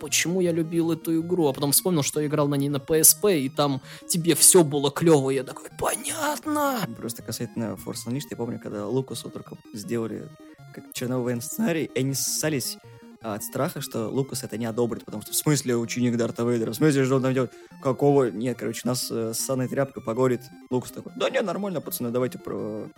почему 0.00 0.40
я 0.40 0.52
любил 0.52 0.92
эту 0.92 1.20
игру? 1.20 1.48
А 1.48 1.52
потом 1.52 1.72
вспомнил, 1.72 2.02
что 2.02 2.20
я 2.20 2.26
играл 2.26 2.48
на 2.48 2.54
ней 2.54 2.68
на 2.68 2.76
PSP, 2.76 3.40
и 3.40 3.48
там 3.48 3.80
тебе 4.06 4.34
все 4.34 4.62
было 4.62 4.90
клево. 4.90 5.30
Я 5.30 5.42
такой, 5.42 5.68
понятно. 5.78 6.86
Просто 6.96 7.22
касательно 7.22 7.76
Force 7.84 8.06
Unleashed, 8.06 8.28
я 8.30 8.36
помню, 8.36 8.60
когда 8.60 8.86
Лукасу 8.86 9.30
только 9.30 9.56
сделали 9.74 10.28
как 10.74 10.92
черновой 10.92 11.40
сценарий, 11.40 11.90
и 11.92 12.00
они 12.00 12.14
ссались 12.14 12.78
от 13.20 13.42
страха, 13.42 13.80
что 13.80 14.08
Лукас 14.08 14.44
это 14.44 14.56
не 14.56 14.66
одобрит, 14.66 15.04
потому 15.04 15.22
что 15.22 15.32
в 15.32 15.36
смысле 15.36 15.76
ученик 15.76 16.16
Дарта 16.16 16.44
Вейдера, 16.44 16.70
в 16.70 16.74
смысле, 16.74 17.04
что 17.04 17.16
он 17.16 17.22
там 17.22 17.34
делает? 17.34 17.52
Какого? 17.82 18.30
Нет, 18.30 18.56
короче, 18.58 18.82
нас 18.84 19.08
э, 19.10 19.32
с 19.34 19.38
санной 19.38 19.68
тряпкой 19.68 20.02
погорит. 20.02 20.42
Лукас 20.70 20.92
такой, 20.92 21.12
да 21.16 21.30
не, 21.30 21.40
нормально, 21.40 21.80
пацаны, 21.80 22.10
давайте 22.10 22.38
про... 22.38 22.88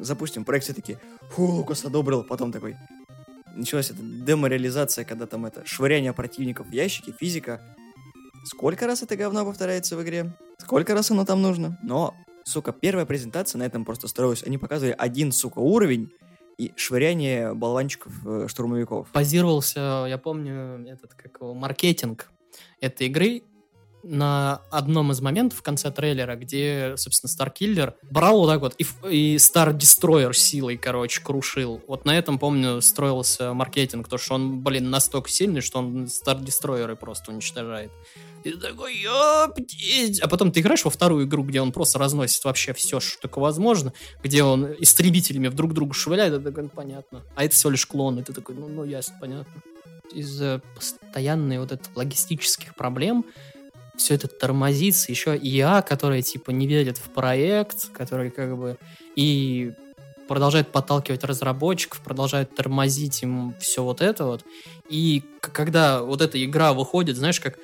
запустим 0.00 0.44
проект. 0.44 0.64
Все 0.64 0.74
таки 0.74 0.98
фу, 1.30 1.44
Лукас 1.44 1.84
одобрил, 1.84 2.24
потом 2.24 2.52
такой... 2.52 2.76
Началась 3.54 3.90
эта 3.90 4.02
демореализация, 4.02 5.06
когда 5.06 5.26
там 5.26 5.46
это 5.46 5.64
швыряние 5.64 6.12
противников 6.12 6.66
в 6.66 6.72
ящики, 6.72 7.14
физика. 7.18 7.62
Сколько 8.44 8.86
раз 8.86 9.02
это 9.02 9.16
говно 9.16 9.46
повторяется 9.46 9.96
в 9.96 10.02
игре? 10.02 10.36
Сколько 10.58 10.92
раз 10.92 11.10
оно 11.10 11.24
там 11.24 11.40
нужно? 11.40 11.78
Но, 11.82 12.14
сука, 12.44 12.72
первая 12.72 13.06
презентация 13.06 13.58
на 13.58 13.62
этом 13.62 13.86
просто 13.86 14.08
строилась. 14.08 14.42
Они 14.44 14.58
показывали 14.58 14.94
один, 14.98 15.32
сука, 15.32 15.60
уровень, 15.60 16.12
и 16.58 16.72
швыряние 16.76 17.54
болванчиков 17.54 18.12
э, 18.24 18.46
штурмовиков. 18.48 19.08
Базировался, 19.12 20.06
я 20.08 20.18
помню, 20.18 20.86
этот 20.88 21.14
как 21.14 21.40
его, 21.40 21.54
маркетинг 21.54 22.30
этой 22.80 23.08
игры 23.08 23.42
на 24.08 24.62
одном 24.70 25.12
из 25.12 25.20
моментов 25.20 25.58
в 25.58 25.62
конце 25.62 25.90
трейлера, 25.90 26.36
где, 26.36 26.94
собственно, 26.96 27.30
Старкиллер 27.30 27.94
брал 28.02 28.38
вот 28.38 28.48
так 28.48 28.60
вот 28.60 28.74
и, 28.78 28.86
и 29.10 29.36
Star 29.36 29.76
Destroyer 29.76 30.32
силой, 30.32 30.76
короче, 30.76 31.20
крушил. 31.22 31.82
Вот 31.86 32.04
на 32.04 32.16
этом, 32.16 32.38
помню, 32.38 32.80
строился 32.80 33.52
маркетинг, 33.52 34.08
то, 34.08 34.18
что 34.18 34.34
он, 34.34 34.62
блин, 34.62 34.90
настолько 34.90 35.28
сильный, 35.28 35.60
что 35.60 35.80
он 35.80 36.04
Star 36.04 36.40
Destroyer 36.40 36.94
просто 36.96 37.32
уничтожает. 37.32 37.90
И 38.44 38.50
ты 38.50 38.58
такой, 38.58 38.96
ёптить. 38.96 40.20
А 40.20 40.28
потом 40.28 40.52
ты 40.52 40.60
играешь 40.60 40.84
во 40.84 40.90
вторую 40.90 41.26
игру, 41.26 41.42
где 41.42 41.60
он 41.60 41.72
просто 41.72 41.98
разносит 41.98 42.44
вообще 42.44 42.72
все, 42.72 43.00
что 43.00 43.22
только 43.22 43.40
возможно, 43.40 43.92
где 44.22 44.44
он 44.44 44.72
истребителями 44.78 45.48
вдруг 45.48 45.74
друга 45.74 45.94
швыряет, 45.94 46.32
это 46.34 46.52
такой, 46.52 46.68
понятно. 46.68 47.24
А 47.34 47.44
это 47.44 47.54
всего 47.54 47.70
лишь 47.70 47.86
клон, 47.86 48.20
и 48.20 48.22
ты 48.22 48.32
такой, 48.32 48.54
ну, 48.54 48.68
ну 48.68 48.84
ясно, 48.84 49.16
понятно. 49.20 49.62
Из-за 50.12 50.62
постоянной 50.76 51.58
вот 51.58 51.72
этих 51.72 51.96
логистических 51.96 52.76
проблем 52.76 53.24
все 53.96 54.14
это 54.14 54.28
тормозится. 54.28 55.10
Еще 55.10 55.36
ИА, 55.36 55.82
которые 55.82 56.22
типа 56.22 56.50
не 56.50 56.66
верят 56.66 56.98
в 56.98 57.10
проект, 57.10 57.90
который 57.92 58.30
как 58.30 58.56
бы 58.56 58.78
и 59.14 59.72
продолжает 60.28 60.72
подталкивать 60.72 61.24
разработчиков, 61.24 62.00
продолжает 62.00 62.54
тормозить 62.54 63.22
им 63.22 63.54
все 63.60 63.82
вот 63.82 64.00
это 64.00 64.24
вот. 64.24 64.44
И 64.88 65.22
когда 65.40 66.02
вот 66.02 66.20
эта 66.20 66.42
игра 66.44 66.72
выходит, 66.72 67.16
знаешь, 67.16 67.40
как 67.40 67.58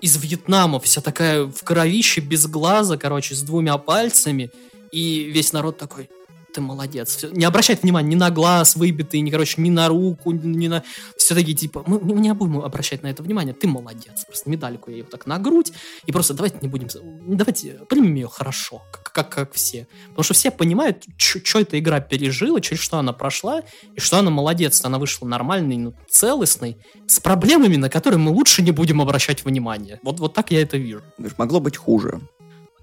из 0.00 0.16
Вьетнама 0.22 0.78
вся 0.80 1.00
такая 1.00 1.44
в 1.44 1.62
кровище, 1.62 2.20
без 2.20 2.46
глаза, 2.46 2.96
короче, 2.96 3.34
с 3.34 3.42
двумя 3.42 3.78
пальцами, 3.78 4.50
и 4.92 5.24
весь 5.24 5.52
народ 5.52 5.78
такой, 5.78 6.08
ты 6.56 6.62
молодец. 6.62 7.16
Всё- 7.16 7.30
Не 7.30 7.44
обращать 7.44 7.82
внимания 7.82 8.08
ни 8.08 8.14
на 8.14 8.30
глаз 8.30 8.76
выбитый, 8.76 9.20
ни, 9.20 9.30
короче, 9.30 9.60
ни 9.60 9.68
на 9.70 9.88
руку, 9.88 10.32
ни 10.32 10.68
на... 10.68 10.82
Все 11.18 11.34
такие, 11.34 11.54
типа, 11.56 11.84
мы, 11.86 12.00
мы 12.00 12.18
не 12.20 12.32
будем 12.32 12.60
обращать 12.60 13.02
на 13.02 13.08
это 13.08 13.22
внимание, 13.22 13.52
ты 13.52 13.68
молодец. 13.68 14.24
Просто 14.26 14.48
медальку 14.48 14.90
я 14.90 15.02
вот 15.02 15.10
так 15.10 15.26
на 15.26 15.38
грудь, 15.38 15.72
и 16.06 16.12
просто 16.12 16.32
давайте 16.34 16.58
не 16.62 16.68
будем... 16.68 16.88
Давайте 17.26 17.80
примем 17.88 18.14
ее 18.14 18.28
хорошо, 18.28 18.82
как, 18.90 19.12
как, 19.12 19.28
как 19.28 19.52
все. 19.52 19.86
Потому 20.08 20.24
что 20.24 20.34
все 20.34 20.50
понимают, 20.50 21.04
что 21.18 21.60
эта 21.60 21.78
игра 21.78 22.00
пережила, 22.00 22.60
через 22.60 22.80
что 22.82 22.96
она 22.98 23.12
прошла, 23.12 23.60
и 23.94 24.00
что 24.00 24.18
она 24.18 24.30
молодец, 24.30 24.82
она 24.84 24.98
вышла 24.98 25.26
нормальной, 25.26 25.76
ну, 25.76 25.94
целостной, 26.08 26.78
с 27.06 27.20
проблемами, 27.20 27.76
на 27.76 27.90
которые 27.90 28.18
мы 28.18 28.30
лучше 28.30 28.62
не 28.62 28.70
будем 28.70 29.02
обращать 29.02 29.44
внимание. 29.44 30.00
Вот, 30.02 30.20
вот 30.20 30.32
так 30.32 30.50
я 30.50 30.62
это 30.62 30.78
вижу. 30.78 31.02
Могло 31.36 31.60
быть 31.60 31.76
хуже. 31.76 32.20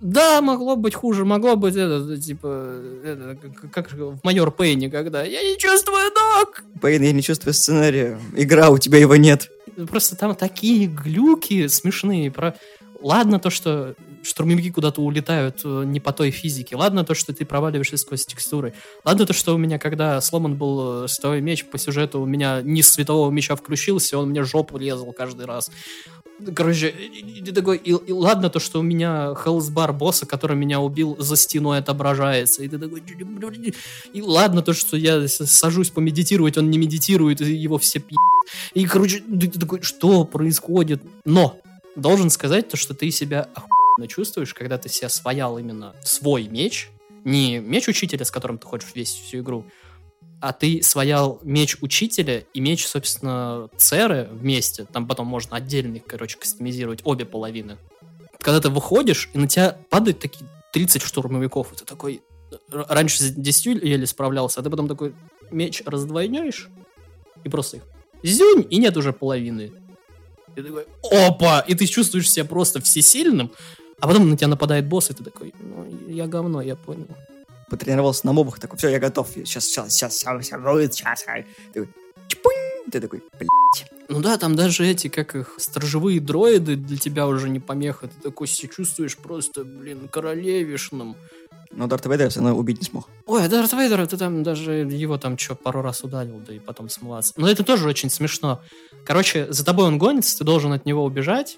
Да, 0.04 0.42
могло 0.42 0.76
быть 0.76 0.96
хуже, 0.96 1.24
могло 1.24 1.56
быть 1.56 1.78
это, 1.78 2.20
типа, 2.20 2.76
это, 3.06 3.38
как, 3.42 3.72
как 3.72 3.94
в 3.94 4.20
майор 4.22 4.52
Пейне, 4.52 4.90
когда 4.90 5.24
я 5.24 5.42
не 5.42 5.58
чувствую 5.58 6.12
ног. 6.12 6.62
Пейн, 6.82 7.04
я 7.04 7.14
не 7.14 7.22
чувствую 7.22 7.54
сценария. 7.54 8.20
Игра, 8.36 8.70
у 8.70 8.78
тебя 8.78 8.98
его 8.98 9.16
нет. 9.16 9.50
Просто 9.90 10.18
там 10.18 10.36
такие 10.36 10.88
глюки 10.88 11.68
смешные. 11.68 12.30
Про... 12.32 12.54
Ладно 13.00 13.40
то, 13.40 13.50
что 13.50 13.96
штурмовики 14.24 14.72
куда-то 14.72 15.02
улетают 15.02 15.62
э, 15.64 15.84
не 15.86 16.02
по 16.02 16.12
той 16.12 16.32
физике. 16.32 16.76
Ладно 16.76 17.06
то, 17.06 17.16
что 17.16 17.34
ты 17.34 17.46
проваливаешься 17.46 17.96
сквозь 17.96 18.26
текстуры. 18.26 18.74
Ладно 19.06 19.26
то, 19.26 19.32
что 19.32 19.56
у 19.56 19.58
меня, 19.58 19.80
когда 19.80 20.20
сломан 20.20 20.56
был 20.56 21.06
э, 21.06 21.08
световой 21.08 21.40
меч 21.40 21.64
по 21.64 21.78
сюжету, 21.78 22.20
у 22.20 22.26
меня 22.26 22.62
низ 22.62 22.90
светового 22.90 23.32
меча 23.32 23.56
включился, 23.56 24.18
он 24.18 24.32
мне 24.32 24.44
жопу 24.44 24.78
резал 24.78 25.14
каждый 25.14 25.46
раз. 25.46 25.72
Короче, 26.56 26.94
ты 27.46 27.52
такой, 27.52 27.78
и, 27.78 27.92
и 27.92 28.12
ладно 28.12 28.50
то, 28.50 28.60
что 28.60 28.80
у 28.80 28.84
меня 28.84 29.36
хелсбар 29.36 29.94
босса, 29.94 30.26
который 30.26 30.58
меня 30.58 30.80
убил, 30.80 31.16
за 31.20 31.36
стеной 31.36 31.78
отображается. 31.78 32.64
И 32.64 32.68
ты 32.68 32.80
такой... 32.80 33.04
И 34.14 34.22
ладно 34.22 34.62
то, 34.62 34.74
что 34.74 34.98
я 34.98 35.28
сажусь 35.28 35.90
помедитировать, 35.90 36.58
он 36.58 36.70
не 36.70 36.78
медитирует, 36.78 37.42
и 37.42 37.54
его 37.54 37.78
все 37.78 38.00
пьют. 38.00 38.20
И, 38.74 38.86
короче, 38.86 39.20
ты, 39.20 39.48
такой, 39.48 39.82
что 39.82 40.26
происходит? 40.26 41.02
Но 41.24 41.60
должен 41.96 42.30
сказать 42.30 42.70
то, 42.70 42.78
что 42.78 42.94
ты 42.94 43.12
себя 43.12 43.48
охуенно 43.54 44.08
чувствуешь, 44.08 44.54
когда 44.54 44.78
ты 44.78 44.90
себя 44.90 45.10
своял 45.10 45.58
именно 45.58 45.96
свой 46.04 46.48
меч, 46.48 46.90
не 47.24 47.60
меч 47.60 47.88
учителя, 47.88 48.26
с 48.26 48.32
которым 48.32 48.58
ты 48.58 48.66
хочешь 48.66 48.90
весь 48.96 49.14
всю 49.14 49.40
игру, 49.40 49.66
а 50.44 50.52
ты 50.52 50.84
своял 50.84 51.40
меч 51.44 51.78
учителя 51.80 52.44
и 52.54 52.60
меч, 52.60 52.86
собственно, 52.86 53.70
Церы 53.78 54.28
вместе. 54.30 54.84
Там 54.84 55.08
потом 55.08 55.26
можно 55.26 55.56
отдельно 55.56 56.02
короче, 56.06 56.38
кастомизировать 56.38 57.00
обе 57.06 57.24
половины. 57.24 57.78
Когда 58.40 58.60
ты 58.60 58.68
выходишь, 58.68 59.30
и 59.34 59.38
на 59.38 59.48
тебя 59.48 59.78
падают 59.90 60.20
такие 60.20 60.46
30 60.74 61.02
штурмовиков, 61.02 61.72
и 61.72 61.78
ты 61.78 61.86
такой... 61.86 62.22
р- 62.74 62.86
Раньше 62.90 63.24
с 63.24 63.30
10 63.30 63.66
еле 63.86 64.06
справлялся, 64.06 64.60
а 64.60 64.64
ты 64.64 64.70
потом 64.70 64.90
такой 64.90 65.16
меч 65.50 65.82
раздвойняешь, 65.86 66.68
и 67.46 67.48
просто 67.48 67.78
их 67.78 67.84
зюнь, 68.22 68.68
и 68.70 68.80
нет 68.80 68.98
уже 68.98 69.14
половины. 69.14 69.72
И 70.58 70.62
ты 70.62 70.64
такой, 70.64 70.86
опа! 71.10 71.62
И 71.62 71.74
ты 71.74 71.86
чувствуешь 71.86 72.30
себя 72.30 72.44
просто 72.44 72.82
всесильным, 72.82 73.54
а 74.02 74.08
потом 74.10 74.30
на 74.30 74.36
тебя 74.36 74.50
нападает 74.50 74.88
босс, 74.88 75.10
и 75.10 75.14
ты 75.14 75.24
такой, 75.24 75.54
ну, 75.62 75.88
я 76.10 76.28
говно, 76.28 76.62
я 76.62 76.76
понял. 76.76 77.08
Потренировался 77.74 78.28
на 78.28 78.34
мобах, 78.34 78.60
такой, 78.60 78.78
все, 78.78 78.90
я 78.90 79.00
готов. 79.00 79.30
Сейчас, 79.34 79.66
сейчас, 79.66 79.94
сейчас, 79.94 80.16
сейчас, 80.16 80.46
сейчас, 80.46 81.24
такой, 81.74 81.90
чпунь! 82.28 82.92
Ты 82.92 83.02
такой, 83.02 83.24
блядь. 83.40 83.92
Ну 84.10 84.20
да, 84.20 84.38
там 84.38 84.56
даже 84.56 84.86
эти, 84.86 85.08
как 85.08 85.34
их, 85.34 85.56
сторожевые 85.58 86.20
дроиды 86.20 86.76
для 86.76 86.98
тебя 86.98 87.26
уже 87.26 87.50
не 87.50 87.60
помеха. 87.60 88.10
Ты 88.10 88.22
такой 88.22 88.46
себя 88.46 88.70
чувствуешь 88.72 89.18
просто, 89.18 89.64
блин, 89.64 90.08
королевишным. 90.08 91.16
Но 91.72 91.88
Дарт 91.88 92.06
Вейдер 92.06 92.30
все 92.30 92.42
равно 92.42 92.56
убить 92.56 92.80
не 92.80 92.86
смог. 92.86 93.10
Ой, 93.26 93.44
а 93.44 93.50
Дарт 93.50 93.74
Вейдер, 93.74 94.06
ты 94.06 94.18
там 94.18 94.44
даже 94.44 94.74
его 94.74 95.18
там 95.18 95.36
что, 95.40 95.56
пару 95.56 95.82
раз 95.82 96.04
ударил, 96.04 96.40
да 96.46 96.54
и 96.54 96.60
потом 96.60 96.90
смываться. 96.90 97.34
Но 97.38 97.50
это 97.50 97.64
тоже 97.64 97.88
очень 97.88 98.12
смешно. 98.12 98.62
Короче, 99.04 99.52
за 99.52 99.66
тобой 99.66 99.88
он 99.88 99.98
гонится, 99.98 100.38
ты 100.38 100.44
должен 100.44 100.74
от 100.74 100.86
него 100.86 101.04
убежать. 101.04 101.58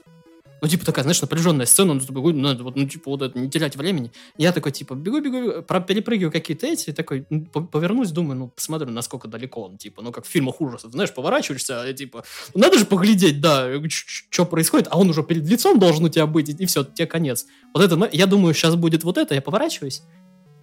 Ну, 0.62 0.68
типа 0.68 0.86
такая, 0.86 1.04
знаешь, 1.04 1.22
напряженная 1.22 1.66
сцена, 1.66 2.00
тобой 2.00 2.24
гонит, 2.24 2.42
надо 2.42 2.64
вот, 2.64 2.76
ну, 2.76 2.88
типа, 2.88 3.12
вот 3.12 3.22
это, 3.22 3.38
не 3.38 3.50
терять 3.50 3.76
времени. 3.76 4.12
Я 4.38 4.52
такой, 4.52 4.72
типа, 4.72 4.94
бегу, 4.96 5.22
бегу, 5.22 5.42
бегу, 5.42 5.62
про- 5.62 5.82
перепрыгиваю 5.82 6.32
какие-то 6.32 6.66
эти, 6.66 6.92
такой, 6.94 7.26
ну, 7.30 7.46
по- 7.46 7.62
повернусь, 7.62 8.12
думаю, 8.12 8.40
ну, 8.40 8.48
посмотрю, 8.48 8.90
насколько 8.90 9.28
далеко 9.28 9.64
он, 9.64 9.78
типа, 9.78 10.02
ну, 10.02 10.12
как 10.12 10.26
в 10.26 10.30
фильмах 10.30 10.62
ужасов, 10.62 10.92
знаешь, 10.92 11.14
поворачиваешься, 11.14 11.82
а, 11.82 11.94
типа, 11.94 12.24
надо 12.54 12.80
же 12.80 12.86
поглядеть, 12.86 13.42
да, 13.42 13.70
что 13.90 14.46
происходит, 14.46 14.88
а 14.90 14.98
он 14.98 15.10
уже 15.10 15.24
перед 15.24 15.48
лицом 15.48 15.78
должен 15.78 16.06
у 16.06 16.10
тебя 16.10 16.26
быть, 16.26 16.50
и, 16.50 16.66
все, 16.66 16.84
тебе 16.84 17.06
конец. 17.06 17.46
Вот 17.74 17.84
это, 17.84 17.96
ну, 17.96 18.08
я 18.12 18.26
думаю, 18.26 18.54
сейчас 18.54 18.76
будет 18.76 19.04
вот 19.04 19.18
это, 19.18 19.36
я 19.36 19.42
поворачиваюсь, 19.42 20.04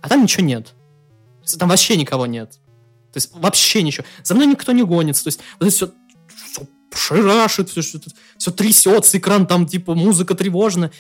а 0.00 0.08
там 0.08 0.22
ничего 0.22 0.44
нет. 0.44 0.74
Там 1.58 1.68
вообще 1.68 1.96
никого 1.96 2.26
нет. 2.26 2.58
То 3.12 3.18
есть 3.18 3.30
вообще 3.34 3.82
ничего. 3.82 4.06
За 4.24 4.34
мной 4.34 4.46
никто 4.46 4.72
не 4.72 4.82
гонится. 4.84 5.24
То 5.24 5.28
есть 5.28 5.40
вот 5.60 5.66
это 5.66 5.76
все 5.76 5.90
шарашит, 6.96 7.70
все, 7.70 7.80
все, 7.82 7.98
все 8.38 8.50
трясется, 8.50 9.18
экран 9.18 9.46
там 9.46 9.66
типа 9.66 9.94
музыка 9.94 10.34
тревожная. 10.34 10.90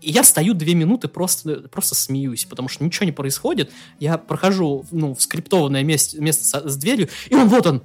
И 0.00 0.10
я 0.10 0.22
стою 0.22 0.54
две 0.54 0.74
минуты, 0.74 1.08
просто, 1.08 1.68
просто 1.68 1.94
смеюсь, 1.94 2.44
потому 2.44 2.68
что 2.68 2.84
ничего 2.84 3.06
не 3.06 3.12
происходит. 3.12 3.72
Я 3.98 4.16
прохожу 4.16 4.86
ну, 4.92 5.14
в 5.14 5.20
скриптованное 5.20 5.82
место, 5.82 6.20
место 6.22 6.44
со- 6.44 6.68
с 6.68 6.76
дверью, 6.76 7.08
и 7.28 7.34
он 7.34 7.48
вот 7.48 7.66
он. 7.66 7.82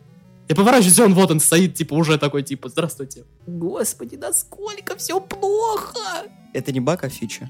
Я 0.47 0.55
поворачиваюсь, 0.55 0.99
и 0.99 1.01
он 1.01 1.13
вот 1.15 1.31
он 1.31 1.39
стоит, 1.39 1.73
типа, 1.75 1.93
уже 1.93 2.19
такой, 2.19 2.43
типа, 2.43 2.69
здравствуйте. 2.69 3.23
Господи, 3.47 4.15
насколько 4.15 4.95
все 4.97 5.19
плохо! 5.21 6.27
Это 6.53 6.71
не 6.71 6.81
баг, 6.81 7.03
а 7.03 7.09
фича. 7.09 7.49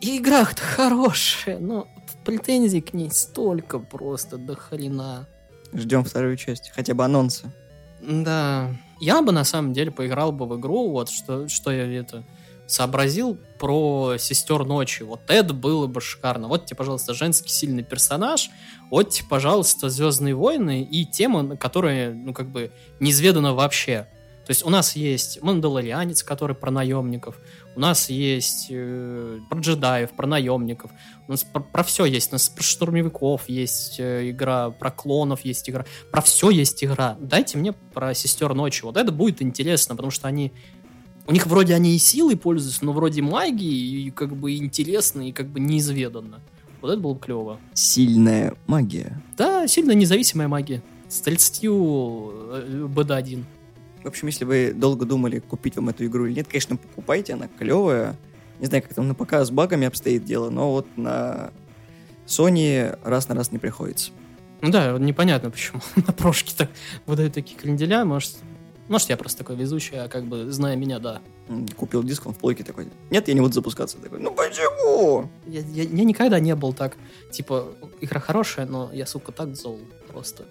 И 0.00 0.18
игра-то 0.18 0.60
хорошая, 0.60 1.58
но 1.60 1.86
претензий 2.24 2.80
к 2.80 2.92
ней 2.92 3.10
столько 3.12 3.78
просто 3.78 4.36
до 4.36 4.56
хрена. 4.56 5.28
Ждем 5.72 6.04
вторую 6.04 6.36
часть. 6.36 6.72
Хотя 6.74 6.94
бы 6.94 7.04
анонсы. 7.04 7.50
Да. 8.02 8.76
Я 9.02 9.20
бы 9.20 9.32
на 9.32 9.42
самом 9.42 9.72
деле 9.72 9.90
поиграл 9.90 10.30
бы 10.30 10.46
в 10.46 10.56
игру, 10.60 10.92
вот 10.92 11.10
что, 11.10 11.48
что 11.48 11.72
я 11.72 11.92
это 11.92 12.22
сообразил 12.68 13.36
про 13.58 14.14
сестер 14.16 14.64
ночи. 14.64 15.02
Вот 15.02 15.22
это 15.26 15.52
было 15.52 15.88
бы 15.88 16.00
шикарно. 16.00 16.46
Вот 16.46 16.66
тебе, 16.66 16.76
пожалуйста, 16.76 17.12
женский 17.12 17.48
сильный 17.48 17.82
персонаж. 17.82 18.48
Вот 18.90 19.10
тебе, 19.10 19.26
пожалуйста, 19.28 19.90
Звездные 19.90 20.36
войны 20.36 20.86
и 20.88 21.04
тема, 21.04 21.56
которая, 21.56 22.14
ну, 22.14 22.32
как 22.32 22.52
бы, 22.52 22.70
неизведана 23.00 23.54
вообще. 23.54 24.06
То 24.44 24.50
есть 24.50 24.64
у 24.66 24.70
нас 24.70 24.96
есть 24.96 25.40
Мандалорианец, 25.40 26.22
который 26.24 26.56
про 26.56 26.70
наемников. 26.70 27.38
У 27.76 27.80
нас 27.80 28.10
есть 28.10 28.66
э, 28.70 29.38
про 29.48 29.60
джедаев, 29.60 30.10
про 30.10 30.26
наемников. 30.26 30.90
У 31.28 31.30
нас 31.30 31.44
про, 31.44 31.82
все 31.84 32.04
есть. 32.06 32.32
У 32.32 32.34
нас 32.34 32.48
про 32.48 32.62
штурмовиков 32.62 33.48
есть 33.48 34.00
э, 34.00 34.30
игра, 34.30 34.70
про 34.70 34.90
клонов 34.90 35.44
есть 35.44 35.70
игра. 35.70 35.86
Про 36.10 36.22
все 36.22 36.50
есть 36.50 36.82
игра. 36.82 37.16
Дайте 37.20 37.56
мне 37.56 37.72
про 37.72 38.14
сестер 38.14 38.52
ночи. 38.54 38.82
Вот 38.82 38.96
это 38.96 39.12
будет 39.12 39.42
интересно, 39.42 39.94
потому 39.94 40.10
что 40.10 40.26
они... 40.26 40.52
У 41.28 41.32
них 41.32 41.46
вроде 41.46 41.74
они 41.74 41.94
и 41.94 41.98
силой 41.98 42.36
пользуются, 42.36 42.84
но 42.84 42.92
вроде 42.92 43.22
магии, 43.22 44.06
и 44.06 44.10
как 44.10 44.34
бы 44.34 44.56
интересно, 44.56 45.28
и 45.28 45.30
как 45.30 45.46
бы 45.46 45.60
неизведанно. 45.60 46.40
Вот 46.80 46.90
это 46.90 47.00
было 47.00 47.14
бы 47.14 47.20
клево. 47.20 47.60
Сильная 47.74 48.56
магия. 48.66 49.22
Да, 49.36 49.68
сильно 49.68 49.92
независимая 49.92 50.48
магия. 50.48 50.82
С 51.08 51.20
30 51.20 51.64
э, 51.64 51.68
БД-1. 51.68 53.44
В 54.04 54.08
общем, 54.08 54.26
если 54.28 54.44
вы 54.44 54.72
долго 54.72 55.04
думали, 55.06 55.38
купить 55.38 55.76
вам 55.76 55.88
эту 55.90 56.04
игру 56.06 56.26
или 56.26 56.34
нет, 56.34 56.48
конечно, 56.48 56.76
покупайте, 56.76 57.34
она 57.34 57.48
клевая. 57.58 58.16
Не 58.60 58.66
знаю, 58.66 58.82
как 58.82 58.94
там 58.94 59.08
на 59.08 59.14
ПК 59.14 59.34
с 59.34 59.50
багами 59.50 59.86
обстоит 59.86 60.24
дело, 60.24 60.50
но 60.50 60.72
вот 60.72 60.86
на 60.96 61.50
Sony 62.26 62.98
раз 63.04 63.28
на 63.28 63.34
раз 63.34 63.52
не 63.52 63.58
приходится. 63.58 64.10
Ну 64.60 64.70
да, 64.70 64.96
непонятно, 64.98 65.50
почему 65.50 65.80
на 65.96 66.12
прошке 66.12 66.52
так 66.56 66.70
выдают 67.06 67.34
такие 67.34 67.58
кренделя. 67.58 68.04
Может, 68.04 68.36
Может, 68.88 69.10
я 69.10 69.16
просто 69.16 69.38
такой 69.38 69.56
везучий, 69.56 69.98
а 69.98 70.08
как 70.08 70.24
бы, 70.24 70.50
зная 70.50 70.76
меня, 70.76 70.98
да. 70.98 71.20
Купил 71.76 72.02
диск, 72.04 72.26
он 72.26 72.34
в 72.34 72.38
плойке 72.38 72.62
такой. 72.64 72.88
Нет, 73.10 73.26
я 73.28 73.34
не 73.34 73.40
буду 73.40 73.52
запускаться. 73.52 73.98
Такой, 73.98 74.20
ну 74.20 74.32
почему? 74.32 75.28
Я, 75.46 75.60
я- 75.60 75.82
я 75.82 76.04
никогда 76.04 76.38
не 76.40 76.54
был 76.54 76.72
так, 76.72 76.96
типа, 77.32 77.72
игра 78.00 78.20
хорошая, 78.20 78.66
но 78.66 78.90
я, 78.92 79.06
сука, 79.06 79.32
так 79.32 79.54
зол 79.56 79.80
просто. 80.08 80.44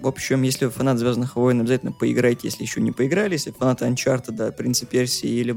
В 0.00 0.06
общем, 0.06 0.42
если 0.42 0.66
вы 0.66 0.70
фанат 0.70 0.98
Звездных 0.98 1.34
войн, 1.34 1.60
обязательно 1.60 1.90
поиграйте, 1.90 2.46
если 2.46 2.62
еще 2.62 2.80
не 2.80 2.92
поиграли. 2.92 3.32
Если 3.32 3.50
фанаты 3.50 3.86
Uncharted, 3.86 4.32
да, 4.32 4.52
Принца 4.52 4.86
Персии 4.86 5.28
или 5.28 5.56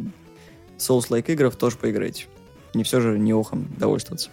Souls-like 0.78 1.32
игров, 1.34 1.56
тоже 1.56 1.78
поиграйте. 1.78 2.26
Не 2.74 2.84
все 2.84 3.02
же 3.02 3.20
не 3.20 3.34
охом 3.34 3.68
довольствоваться. 3.78 4.32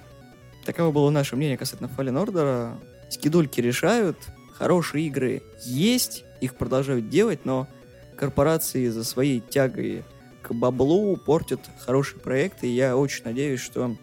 Таково 0.65 0.93
было 0.93 1.11
наше 1.11 1.37
мнение 1.37 1.59
касательно 1.59 1.91
Fallen 1.95 2.25
Order. 2.25 2.77
Скидульки 3.11 3.61
решают, 3.61 4.17
хорошие 4.53 5.07
игры 5.07 5.43
есть, 5.65 6.25
их 6.41 6.55
продолжают 6.55 7.11
делать, 7.11 7.45
но 7.45 7.69
корпорации 8.17 8.89
за 8.89 9.05
своей 9.05 9.41
тягой 9.41 10.05
к 10.41 10.55
баблу 10.55 11.19
портят 11.19 11.61
хорошие 11.81 12.21
проекты. 12.21 12.67
И 12.67 12.75
я 12.75 12.97
очень 12.97 13.25
надеюсь, 13.25 13.61
что 13.61 13.95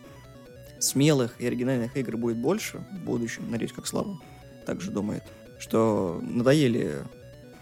смелых 0.77 1.39
и 1.39 1.47
оригинальных 1.47 1.97
игр 1.97 2.15
будет 2.15 2.37
больше 2.37 2.85
в 2.91 3.05
будущем. 3.05 3.49
Надеюсь, 3.49 3.73
как 3.73 3.87
Слава 3.87 4.19
также 4.67 4.91
думает 4.91 5.23
что 5.59 6.19
надоели 6.21 7.03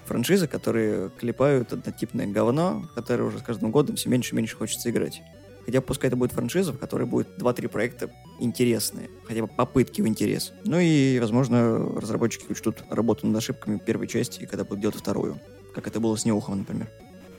франшизы, 0.05 0.47
которые 0.47 1.09
клепают 1.11 1.73
однотипное 1.73 2.27
говно, 2.27 2.85
которое 2.95 3.23
уже 3.23 3.39
с 3.39 3.41
каждым 3.41 3.71
годом 3.71 3.95
все 3.95 4.09
меньше 4.09 4.33
и 4.33 4.37
меньше 4.37 4.55
хочется 4.55 4.89
играть. 4.89 5.21
Хотя 5.65 5.79
пускай 5.81 6.09
это 6.09 6.17
будет 6.17 6.33
франшиза, 6.33 6.73
в 6.73 6.77
которой 6.77 7.07
будет 7.07 7.29
2-3 7.39 7.69
проекта 7.69 8.11
интересные, 8.39 9.09
хотя 9.23 9.41
бы 9.41 9.47
попытки 9.47 10.01
в 10.01 10.07
интерес. 10.07 10.51
Ну 10.65 10.77
и, 10.79 11.17
возможно, 11.19 11.77
разработчики 11.77 12.51
учтут 12.51 12.83
работу 12.89 13.25
над 13.27 13.37
ошибками 13.37 13.77
первой 13.77 14.07
части, 14.07 14.45
когда 14.45 14.65
будут 14.65 14.81
делать 14.81 14.97
вторую, 14.97 15.39
как 15.73 15.87
это 15.87 16.01
было 16.01 16.15
с 16.17 16.25
Неухом, 16.25 16.59
например. 16.59 16.91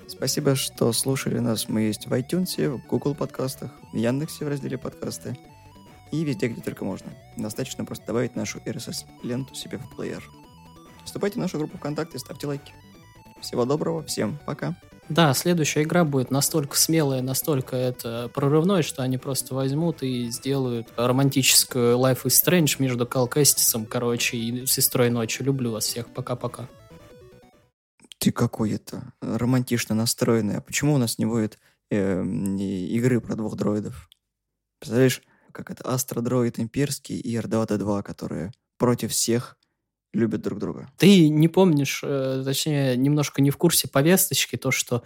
Спасибо, 0.07 0.55
что 0.55 0.93
слушали 0.93 1.39
нас. 1.39 1.69
Мы 1.69 1.83
есть 1.83 2.07
в 2.07 2.13
iTunes, 2.13 2.79
в 2.79 2.87
Google 2.87 3.15
подкастах, 3.15 3.73
в 3.93 3.97
Яндексе 3.97 4.45
в 4.45 4.49
разделе 4.49 4.79
подкасты 4.79 5.37
и 6.13 6.25
везде, 6.25 6.49
где 6.49 6.61
только 6.61 6.85
можно. 6.85 7.13
Достаточно 7.37 7.85
просто 7.85 8.07
добавить 8.07 8.37
нашу 8.37 8.59
RSS-ленту 8.61 9.55
себе 9.55 9.79
в 9.79 9.95
плеер. 9.97 10.23
Вступайте 11.05 11.37
в 11.37 11.43
нашу 11.43 11.59
группу 11.59 11.79
ВКонтакте, 11.79 12.19
ставьте 12.19 12.47
лайки. 12.47 12.73
Всего 13.41 13.65
доброго, 13.65 14.03
всем 14.05 14.39
пока. 14.47 14.75
Да, 15.11 15.35
следующая 15.35 15.83
игра 15.83 16.05
будет 16.05 16.31
настолько 16.31 16.79
смелая, 16.79 17.21
настолько 17.21 17.77
это 17.77 18.31
прорывной, 18.33 18.83
что 18.83 19.03
они 19.03 19.19
просто 19.19 19.55
возьмут 19.55 20.03
и 20.03 20.31
сделают 20.31 20.89
романтическую 20.97 21.99
Life 21.99 22.25
is 22.25 22.43
Strange 22.43 22.77
между 22.79 23.07
Кал 23.07 23.29
Кэстисом, 23.29 23.85
короче, 23.85 24.39
и 24.39 24.67
Сестрой 24.67 25.11
Ночи. 25.11 25.43
Люблю 25.43 25.73
вас 25.73 25.85
всех. 25.85 26.09
Пока-пока. 26.09 26.69
Ты 28.19 28.33
какой 28.33 28.73
это 28.73 29.13
романтично 29.21 29.95
настроенный. 29.95 30.57
А 30.57 30.63
почему 30.63 30.95
у 30.95 30.99
нас 30.99 31.19
не 31.19 31.27
будет 31.27 31.59
э, 31.91 32.25
игры 32.25 33.21
про 33.21 33.37
двух 33.37 33.57
дроидов? 33.57 34.09
Представляешь, 34.79 35.21
как 35.53 35.71
это 35.71 35.85
Астродроид 35.85 36.59
имперский 36.59 37.19
и 37.19 37.37
R2-D2, 37.37 38.03
которые 38.03 38.53
против 38.79 39.13
всех 39.13 39.59
любят 40.15 40.43
друг 40.43 40.59
друга. 40.59 40.91
Ты 40.97 41.29
не 41.29 41.49
помнишь, 41.49 42.01
э, 42.03 42.43
точнее, 42.45 42.97
немножко 42.97 43.43
не 43.43 43.51
в 43.51 43.57
курсе 43.57 43.89
повесточки, 43.89 44.57
то, 44.57 44.71
что 44.71 45.03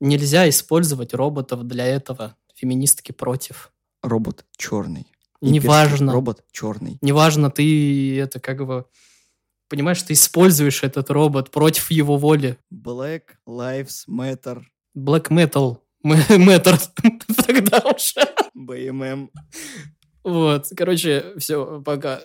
нельзя 0.00 0.48
использовать 0.48 1.14
роботов 1.14 1.66
для 1.66 1.86
этого. 1.86 2.36
Феминистки 2.54 3.12
против. 3.12 3.72
Робот 4.02 4.44
черный. 4.56 5.06
Неважно. 5.40 6.12
Робот 6.12 6.44
черный. 6.52 6.98
Неважно, 7.00 7.50
ты 7.50 8.18
это 8.18 8.40
как 8.40 8.66
бы... 8.66 8.86
Понимаешь, 9.68 10.02
ты 10.02 10.14
используешь 10.14 10.82
этот 10.82 11.10
робот 11.10 11.50
против 11.50 11.90
его 11.90 12.16
воли. 12.16 12.58
Black 12.72 13.22
Lives 13.46 14.06
Matter. 14.08 14.62
Black 14.96 15.28
Metal. 15.28 15.78
Matter. 16.04 16.78
Тогда 17.46 17.78
уже. 17.78 18.26
БММ. 18.54 19.30
Вот. 20.24 20.66
Короче, 20.76 21.34
все, 21.38 21.80
пока. 21.82 22.20